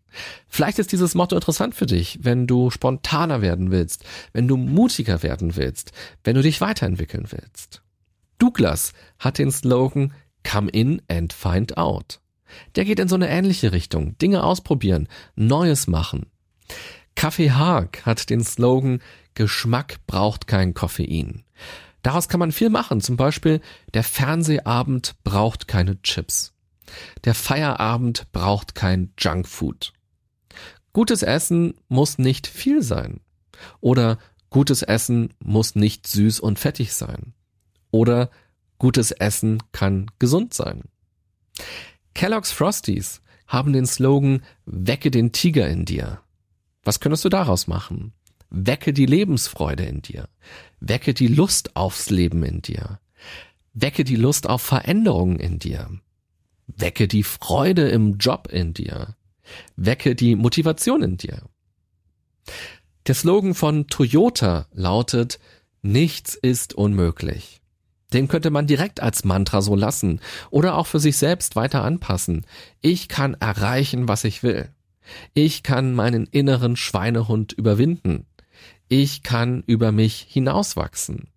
Vielleicht 0.47 0.79
ist 0.79 0.91
dieses 0.91 1.13
Motto 1.13 1.35
interessant 1.35 1.75
für 1.75 1.85
dich, 1.85 2.19
wenn 2.21 2.47
du 2.47 2.69
spontaner 2.71 3.41
werden 3.41 3.69
willst, 3.69 4.05
wenn 4.31 4.47
du 4.47 4.55
mutiger 4.57 5.23
werden 5.23 5.55
willst, 5.55 5.91
wenn 6.23 6.35
du 6.35 6.41
dich 6.41 6.61
weiterentwickeln 6.61 7.27
willst. 7.29 7.81
Douglas 8.37 8.93
hat 9.19 9.37
den 9.37 9.51
Slogan 9.51 10.13
Come 10.43 10.69
in 10.69 11.01
and 11.09 11.33
find 11.33 11.77
out. 11.77 12.19
Der 12.75 12.85
geht 12.85 12.99
in 12.99 13.07
so 13.07 13.15
eine 13.15 13.29
ähnliche 13.29 13.71
Richtung. 13.71 14.17
Dinge 14.19 14.43
ausprobieren, 14.43 15.07
Neues 15.35 15.87
machen. 15.87 16.27
Kaffee 17.15 17.51
Haag 17.51 18.05
hat 18.05 18.29
den 18.29 18.43
Slogan 18.43 19.01
Geschmack 19.33 19.97
braucht 20.07 20.47
kein 20.47 20.73
Koffein. 20.73 21.43
Daraus 22.03 22.29
kann 22.29 22.39
man 22.39 22.51
viel 22.51 22.69
machen. 22.69 23.01
Zum 23.01 23.17
Beispiel, 23.17 23.61
der 23.93 24.03
Fernsehabend 24.03 25.15
braucht 25.23 25.67
keine 25.67 26.01
Chips. 26.03 26.53
Der 27.23 27.33
Feierabend 27.33 28.31
braucht 28.31 28.75
kein 28.75 29.11
Junkfood. 29.17 29.93
Gutes 30.93 31.23
Essen 31.23 31.73
muss 31.89 32.17
nicht 32.17 32.47
viel 32.47 32.81
sein. 32.81 33.21
Oder 33.81 34.19
gutes 34.49 34.83
Essen 34.83 35.33
muss 35.43 35.75
nicht 35.75 36.07
süß 36.07 36.39
und 36.39 36.59
fettig 36.59 36.93
sein. 36.93 37.33
Oder 37.91 38.29
gutes 38.77 39.11
Essen 39.11 39.63
kann 39.71 40.11
gesund 40.19 40.53
sein. 40.53 40.83
Kellogg's 42.13 42.51
Frosties 42.51 43.21
haben 43.47 43.73
den 43.73 43.85
Slogan 43.85 44.43
Wecke 44.65 45.11
den 45.11 45.31
Tiger 45.31 45.67
in 45.67 45.85
dir. 45.85 46.21
Was 46.85 46.99
könntest 46.99 47.25
du 47.25 47.29
daraus 47.29 47.67
machen? 47.67 48.13
Wecke 48.49 48.93
die 48.93 49.07
Lebensfreude 49.07 49.83
in 49.83 50.01
dir. 50.01 50.29
Wecke 50.79 51.13
die 51.13 51.27
Lust 51.27 51.75
aufs 51.75 52.09
Leben 52.09 52.43
in 52.43 52.61
dir. 52.61 52.99
Wecke 53.73 54.05
die 54.05 54.15
Lust 54.15 54.47
auf 54.47 54.61
Veränderungen 54.61 55.39
in 55.39 55.59
dir. 55.59 55.89
Wecke 56.67 57.07
die 57.07 57.23
Freude 57.23 57.89
im 57.89 58.17
Job 58.17 58.47
in 58.49 58.73
dir. 58.73 59.15
Wecke 59.75 60.15
die 60.15 60.35
Motivation 60.35 61.03
in 61.03 61.17
dir. 61.17 61.41
Der 63.07 63.15
Slogan 63.15 63.53
von 63.53 63.87
Toyota 63.87 64.67
lautet, 64.71 65.39
nichts 65.81 66.35
ist 66.35 66.73
unmöglich. 66.73 67.61
Den 68.13 68.27
könnte 68.27 68.51
man 68.51 68.67
direkt 68.67 69.01
als 69.01 69.25
Mantra 69.25 69.61
so 69.61 69.75
lassen 69.75 70.21
oder 70.49 70.77
auch 70.77 70.87
für 70.87 70.99
sich 70.99 71.17
selbst 71.17 71.55
weiter 71.55 71.83
anpassen. 71.83 72.45
Ich 72.81 73.09
kann 73.09 73.33
erreichen, 73.33 74.07
was 74.07 74.23
ich 74.23 74.43
will. 74.43 74.69
Ich 75.33 75.63
kann 75.63 75.93
meinen 75.93 76.25
inneren 76.25 76.75
Schweinehund 76.75 77.53
überwinden. 77.53 78.25
Ich 78.87 79.23
kann 79.23 79.63
über 79.65 79.91
mich 79.91 80.27
hinauswachsen. 80.29 81.27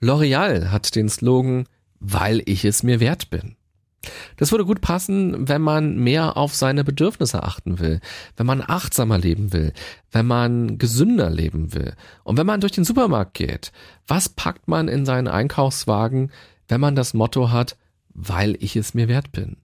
L'Oreal 0.00 0.70
hat 0.70 0.94
den 0.94 1.08
Slogan, 1.08 1.66
weil 2.00 2.42
ich 2.44 2.64
es 2.64 2.82
mir 2.82 3.00
wert 3.00 3.30
bin. 3.30 3.56
Das 4.36 4.50
würde 4.50 4.64
gut 4.64 4.80
passen, 4.80 5.48
wenn 5.48 5.62
man 5.62 5.96
mehr 5.96 6.36
auf 6.36 6.54
seine 6.54 6.84
Bedürfnisse 6.84 7.42
achten 7.42 7.78
will, 7.78 8.00
wenn 8.36 8.46
man 8.46 8.60
achtsamer 8.60 9.18
leben 9.18 9.52
will, 9.52 9.72
wenn 10.12 10.26
man 10.26 10.78
gesünder 10.78 11.30
leben 11.30 11.72
will 11.72 11.94
und 12.22 12.36
wenn 12.36 12.46
man 12.46 12.60
durch 12.60 12.72
den 12.72 12.84
Supermarkt 12.84 13.34
geht. 13.34 13.72
Was 14.06 14.28
packt 14.28 14.68
man 14.68 14.88
in 14.88 15.06
seinen 15.06 15.28
Einkaufswagen, 15.28 16.32
wenn 16.68 16.80
man 16.80 16.96
das 16.96 17.14
Motto 17.14 17.50
hat, 17.50 17.76
weil 18.10 18.56
ich 18.60 18.76
es 18.76 18.94
mir 18.94 19.08
wert 19.08 19.32
bin? 19.32 19.56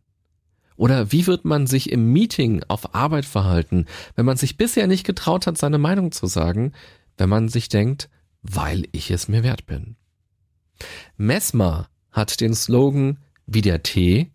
Oder 0.80 1.12
wie 1.12 1.26
wird 1.26 1.44
man 1.44 1.66
sich 1.66 1.92
im 1.92 2.10
Meeting 2.10 2.64
auf 2.68 2.94
Arbeit 2.94 3.26
verhalten, 3.26 3.84
wenn 4.16 4.24
man 4.24 4.38
sich 4.38 4.56
bisher 4.56 4.86
nicht 4.86 5.04
getraut 5.04 5.46
hat, 5.46 5.58
seine 5.58 5.76
Meinung 5.76 6.10
zu 6.10 6.26
sagen, 6.26 6.72
wenn 7.18 7.28
man 7.28 7.50
sich 7.50 7.68
denkt, 7.68 8.08
weil 8.40 8.88
ich 8.92 9.10
es 9.10 9.28
mir 9.28 9.42
wert 9.42 9.66
bin. 9.66 9.96
Mesmer 11.18 11.90
hat 12.10 12.40
den 12.40 12.54
Slogan, 12.54 13.18
wie 13.44 13.60
der 13.60 13.82
Tee, 13.82 14.30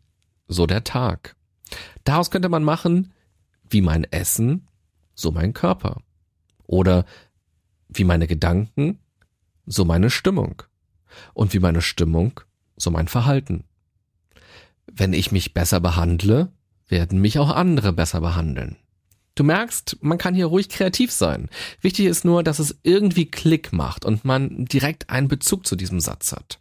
so 0.47 0.67
der 0.67 0.83
Tag. 0.83 1.35
Daraus 2.03 2.29
könnte 2.29 2.49
man 2.49 2.63
machen, 2.63 3.11
wie 3.67 3.81
mein 3.81 4.03
Essen, 4.03 4.67
so 5.15 5.31
mein 5.31 5.51
Körper. 5.51 6.03
Oder 6.67 7.05
wie 7.89 8.03
meine 8.03 8.27
Gedanken, 8.27 8.99
so 9.65 9.83
meine 9.83 10.11
Stimmung. 10.11 10.61
Und 11.33 11.55
wie 11.55 11.59
meine 11.59 11.81
Stimmung, 11.81 12.39
so 12.77 12.91
mein 12.91 13.07
Verhalten. 13.07 13.63
Wenn 14.97 15.11
ich 15.11 15.33
mich 15.33 15.53
besser 15.53 15.81
behandle, 15.81 16.53
werden 16.87 17.19
mich 17.19 17.37
auch 17.37 17.49
andere 17.49 17.91
besser 17.91 18.21
behandeln. 18.21 18.77
Du 19.35 19.43
merkst, 19.43 19.97
man 19.99 20.17
kann 20.17 20.33
hier 20.33 20.45
ruhig 20.45 20.69
kreativ 20.69 21.11
sein. 21.11 21.49
Wichtig 21.81 22.05
ist 22.05 22.23
nur, 22.23 22.43
dass 22.43 22.59
es 22.59 22.79
irgendwie 22.83 23.25
Klick 23.25 23.73
macht 23.73 24.05
und 24.05 24.23
man 24.23 24.63
direkt 24.65 25.09
einen 25.09 25.27
Bezug 25.27 25.67
zu 25.67 25.75
diesem 25.75 25.99
Satz 25.99 26.31
hat. 26.31 26.59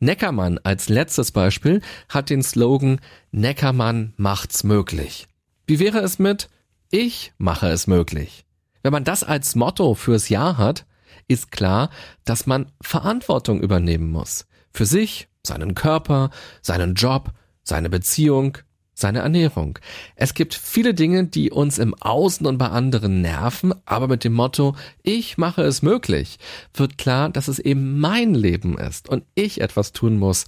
Neckermann 0.00 0.58
als 0.62 0.88
letztes 0.88 1.32
Beispiel 1.32 1.82
hat 2.08 2.30
den 2.30 2.42
Slogan 2.42 3.00
Neckermann 3.32 4.14
macht's 4.16 4.64
möglich. 4.64 5.26
Wie 5.66 5.78
wäre 5.78 5.98
es 5.98 6.18
mit 6.18 6.48
Ich 6.90 7.32
mache 7.36 7.68
es 7.68 7.86
möglich? 7.86 8.46
Wenn 8.82 8.92
man 8.92 9.04
das 9.04 9.24
als 9.24 9.54
Motto 9.54 9.94
fürs 9.94 10.30
Jahr 10.30 10.56
hat, 10.56 10.86
ist 11.26 11.50
klar, 11.50 11.90
dass 12.24 12.46
man 12.46 12.72
Verantwortung 12.80 13.60
übernehmen 13.60 14.10
muss. 14.10 14.46
Für 14.72 14.86
sich, 14.86 15.28
seinen 15.42 15.74
Körper, 15.74 16.30
seinen 16.62 16.94
Job, 16.94 17.32
seine 17.68 17.90
Beziehung, 17.90 18.58
seine 18.94 19.20
Ernährung. 19.20 19.78
Es 20.16 20.34
gibt 20.34 20.54
viele 20.54 20.92
Dinge, 20.94 21.24
die 21.24 21.50
uns 21.50 21.78
im 21.78 21.94
Außen 21.94 22.46
und 22.46 22.58
bei 22.58 22.68
anderen 22.68 23.20
nerven, 23.20 23.72
aber 23.84 24.08
mit 24.08 24.24
dem 24.24 24.32
Motto, 24.32 24.74
ich 25.02 25.38
mache 25.38 25.62
es 25.62 25.82
möglich, 25.82 26.38
wird 26.74 26.98
klar, 26.98 27.28
dass 27.28 27.46
es 27.46 27.60
eben 27.60 28.00
mein 28.00 28.34
Leben 28.34 28.76
ist 28.76 29.08
und 29.08 29.24
ich 29.34 29.60
etwas 29.60 29.92
tun 29.92 30.18
muss, 30.18 30.46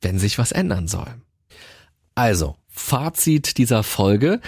wenn 0.00 0.18
sich 0.18 0.38
was 0.38 0.50
ändern 0.50 0.88
soll. 0.88 1.14
Also, 2.16 2.56
Fazit 2.68 3.58
dieser 3.58 3.84
Folge. 3.84 4.40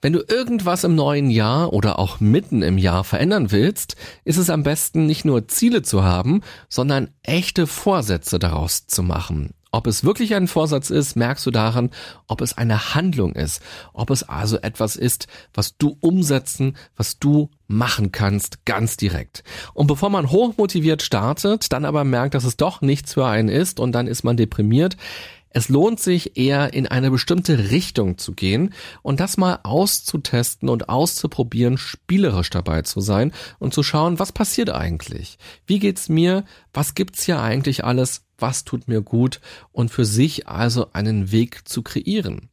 Wenn 0.00 0.12
du 0.12 0.22
irgendwas 0.28 0.84
im 0.84 0.94
neuen 0.94 1.30
Jahr 1.30 1.72
oder 1.72 1.98
auch 1.98 2.20
mitten 2.20 2.62
im 2.62 2.78
Jahr 2.78 3.02
verändern 3.04 3.50
willst, 3.50 3.96
ist 4.24 4.36
es 4.36 4.50
am 4.50 4.62
besten 4.62 5.06
nicht 5.06 5.24
nur 5.24 5.48
Ziele 5.48 5.82
zu 5.82 6.04
haben, 6.04 6.42
sondern 6.68 7.10
echte 7.22 7.66
Vorsätze 7.66 8.38
daraus 8.38 8.86
zu 8.86 9.02
machen. 9.02 9.54
Ob 9.70 9.86
es 9.86 10.02
wirklich 10.02 10.34
ein 10.34 10.48
Vorsatz 10.48 10.90
ist, 10.90 11.16
merkst 11.16 11.44
du 11.44 11.50
daran, 11.50 11.90
ob 12.26 12.40
es 12.40 12.56
eine 12.56 12.94
Handlung 12.94 13.34
ist, 13.34 13.62
ob 13.92 14.10
es 14.10 14.22
also 14.22 14.58
etwas 14.58 14.96
ist, 14.96 15.26
was 15.52 15.76
du 15.76 15.96
umsetzen, 16.00 16.76
was 16.96 17.18
du 17.18 17.50
machen 17.66 18.10
kannst, 18.10 18.64
ganz 18.64 18.96
direkt. 18.96 19.44
Und 19.74 19.86
bevor 19.86 20.08
man 20.08 20.30
hochmotiviert 20.30 21.02
startet, 21.02 21.70
dann 21.72 21.84
aber 21.84 22.04
merkt, 22.04 22.34
dass 22.34 22.44
es 22.44 22.56
doch 22.56 22.80
nichts 22.80 23.14
für 23.14 23.26
einen 23.26 23.50
ist 23.50 23.78
und 23.78 23.92
dann 23.92 24.06
ist 24.06 24.24
man 24.24 24.38
deprimiert, 24.38 24.96
es 25.50 25.68
lohnt 25.68 25.98
sich 25.98 26.36
eher 26.36 26.74
in 26.74 26.86
eine 26.86 27.10
bestimmte 27.10 27.70
Richtung 27.70 28.18
zu 28.18 28.32
gehen 28.32 28.74
und 29.02 29.18
das 29.18 29.38
mal 29.38 29.60
auszutesten 29.62 30.68
und 30.68 30.88
auszuprobieren, 30.88 31.78
spielerisch 31.78 32.50
dabei 32.50 32.82
zu 32.82 33.00
sein 33.00 33.32
und 33.58 33.72
zu 33.72 33.82
schauen, 33.82 34.18
was 34.18 34.32
passiert 34.32 34.70
eigentlich? 34.70 35.38
Wie 35.66 35.78
geht's 35.78 36.08
mir? 36.08 36.44
Was 36.74 36.94
gibt's 36.94 37.24
hier 37.24 37.40
eigentlich 37.40 37.84
alles? 37.84 38.27
Was 38.38 38.64
tut 38.64 38.88
mir 38.88 39.02
gut? 39.02 39.40
Und 39.72 39.90
für 39.90 40.04
sich 40.04 40.48
also 40.48 40.92
einen 40.92 41.32
Weg 41.32 41.68
zu 41.68 41.82
kreieren. 41.82 42.48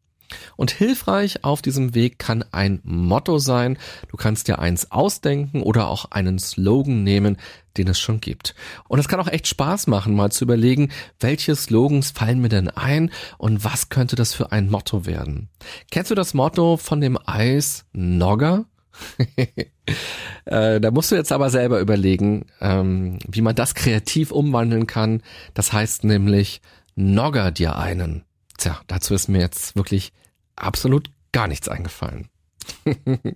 Und 0.58 0.71
hilfreich 0.71 1.43
auf 1.43 1.62
diesem 1.62 1.93
Weg 1.93 2.19
kann 2.19 2.43
ein 2.52 2.80
Motto 2.84 3.38
sein. 3.38 3.78
Du 4.10 4.17
kannst 4.17 4.48
dir 4.48 4.60
eins 4.60 4.91
ausdenken 4.91 5.62
oder 5.62 5.88
auch 5.88 6.06
einen 6.12 6.39
Slogan 6.39 7.04
nehmen, 7.04 7.38
den 7.78 7.88
es 7.88 8.00
schon 8.00 8.21
gibt. 8.21 8.56
Und 8.88 9.00
es 9.00 9.08
kann 9.08 9.19
auch 9.19 9.28
echt 9.28 9.48
Spaß 9.48 9.88
machen, 9.88 10.15
mal 10.15 10.32
zu 10.32 10.45
überlegen, 10.45 10.89
welche 11.19 11.56
Slogans 11.56 12.12
fallen 12.12 12.41
mir 12.41 12.50
denn 12.50 12.69
ein 12.69 13.12
und 13.38 13.63
was 13.63 13.89
könnte 13.89 14.15
das 14.15 14.34
für 14.34 14.52
ein 14.52 14.69
Motto 14.69 15.06
werden. 15.06 15.50
Kennst 15.91 16.12
du 16.12 16.15
das 16.15 16.34
Motto 16.34 16.78
von 16.78 17.02
dem 17.02 17.19
Eis 17.26 17.86
Nogger? 17.93 18.65
äh, 20.45 20.79
da 20.79 20.91
musst 20.91 21.12
du 21.12 21.15
jetzt 21.15 21.31
aber 21.31 21.49
selber 21.49 21.79
überlegen, 21.79 22.45
ähm, 22.62 23.19
wie 23.27 23.41
man 23.41 23.55
das 23.55 23.75
kreativ 23.75 24.31
umwandeln 24.31 24.88
kann. 24.88 25.21
Das 25.53 25.73
heißt 25.73 26.03
nämlich, 26.03 26.62
Nogger 26.95 27.51
dir 27.51 27.77
einen. 27.77 28.23
Tja, 28.58 28.79
dazu 28.88 29.13
ist 29.13 29.27
mir 29.27 29.39
jetzt 29.39 29.75
wirklich 29.75 30.13
absolut 30.55 31.12
gar 31.34 31.47
nichts 31.47 31.67
eingefallen. 31.67 32.29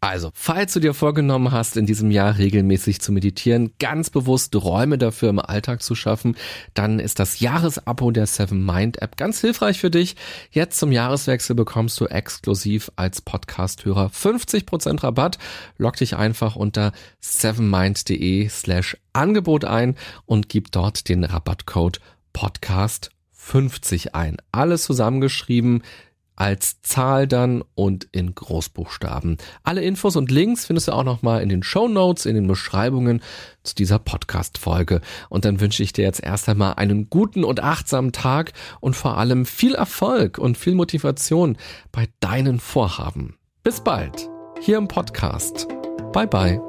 also, 0.00 0.30
falls 0.34 0.72
du 0.72 0.80
dir 0.80 0.94
vorgenommen 0.94 1.52
hast, 1.52 1.76
in 1.76 1.86
diesem 1.86 2.10
Jahr 2.10 2.38
regelmäßig 2.38 3.00
zu 3.00 3.12
meditieren, 3.12 3.72
ganz 3.78 4.10
bewusst 4.10 4.54
Räume 4.56 4.98
dafür 4.98 5.30
im 5.30 5.38
Alltag 5.38 5.82
zu 5.82 5.94
schaffen, 5.94 6.36
dann 6.74 6.98
ist 6.98 7.18
das 7.18 7.40
Jahresabo 7.40 8.10
der 8.10 8.26
Seven 8.26 8.64
Mind 8.64 9.02
App 9.02 9.16
ganz 9.16 9.40
hilfreich 9.40 9.78
für 9.80 9.90
dich. 9.90 10.16
Jetzt 10.50 10.78
zum 10.78 10.92
Jahreswechsel 10.92 11.54
bekommst 11.54 12.00
du 12.00 12.06
exklusiv 12.06 12.90
als 12.96 13.20
Podcast-Hörer 13.20 14.08
50% 14.08 15.02
Rabatt. 15.02 15.38
Log 15.76 15.96
dich 15.96 16.16
einfach 16.16 16.56
unter 16.56 16.92
sevenmind.de 17.20 18.48
slash 18.48 18.96
Angebot 19.12 19.64
ein 19.64 19.96
und 20.26 20.48
gib 20.48 20.72
dort 20.72 21.08
den 21.08 21.24
Rabattcode 21.24 22.00
Podcast 22.32 23.10
50 23.32 24.14
ein. 24.14 24.36
Alles 24.52 24.82
zusammengeschrieben 24.82 25.82
als 26.38 26.80
Zahl 26.82 27.26
dann 27.26 27.64
und 27.74 28.06
in 28.12 28.34
Großbuchstaben. 28.34 29.38
Alle 29.64 29.82
Infos 29.82 30.14
und 30.14 30.30
Links 30.30 30.66
findest 30.66 30.86
du 30.86 30.92
auch 30.92 31.02
nochmal 31.02 31.42
in 31.42 31.48
den 31.48 31.64
Show 31.64 31.88
in 31.88 32.34
den 32.34 32.46
Beschreibungen 32.46 33.22
zu 33.64 33.74
dieser 33.74 33.98
Podcast-Folge. 33.98 35.00
Und 35.28 35.44
dann 35.44 35.60
wünsche 35.60 35.82
ich 35.82 35.92
dir 35.92 36.04
jetzt 36.04 36.22
erst 36.22 36.48
einmal 36.48 36.74
einen 36.74 37.10
guten 37.10 37.42
und 37.42 37.60
achtsamen 37.60 38.12
Tag 38.12 38.52
und 38.80 38.94
vor 38.94 39.18
allem 39.18 39.46
viel 39.46 39.74
Erfolg 39.74 40.38
und 40.38 40.56
viel 40.56 40.76
Motivation 40.76 41.56
bei 41.90 42.08
deinen 42.20 42.60
Vorhaben. 42.60 43.36
Bis 43.64 43.80
bald, 43.80 44.28
hier 44.60 44.78
im 44.78 44.86
Podcast. 44.86 45.66
Bye 46.12 46.28
bye. 46.28 46.67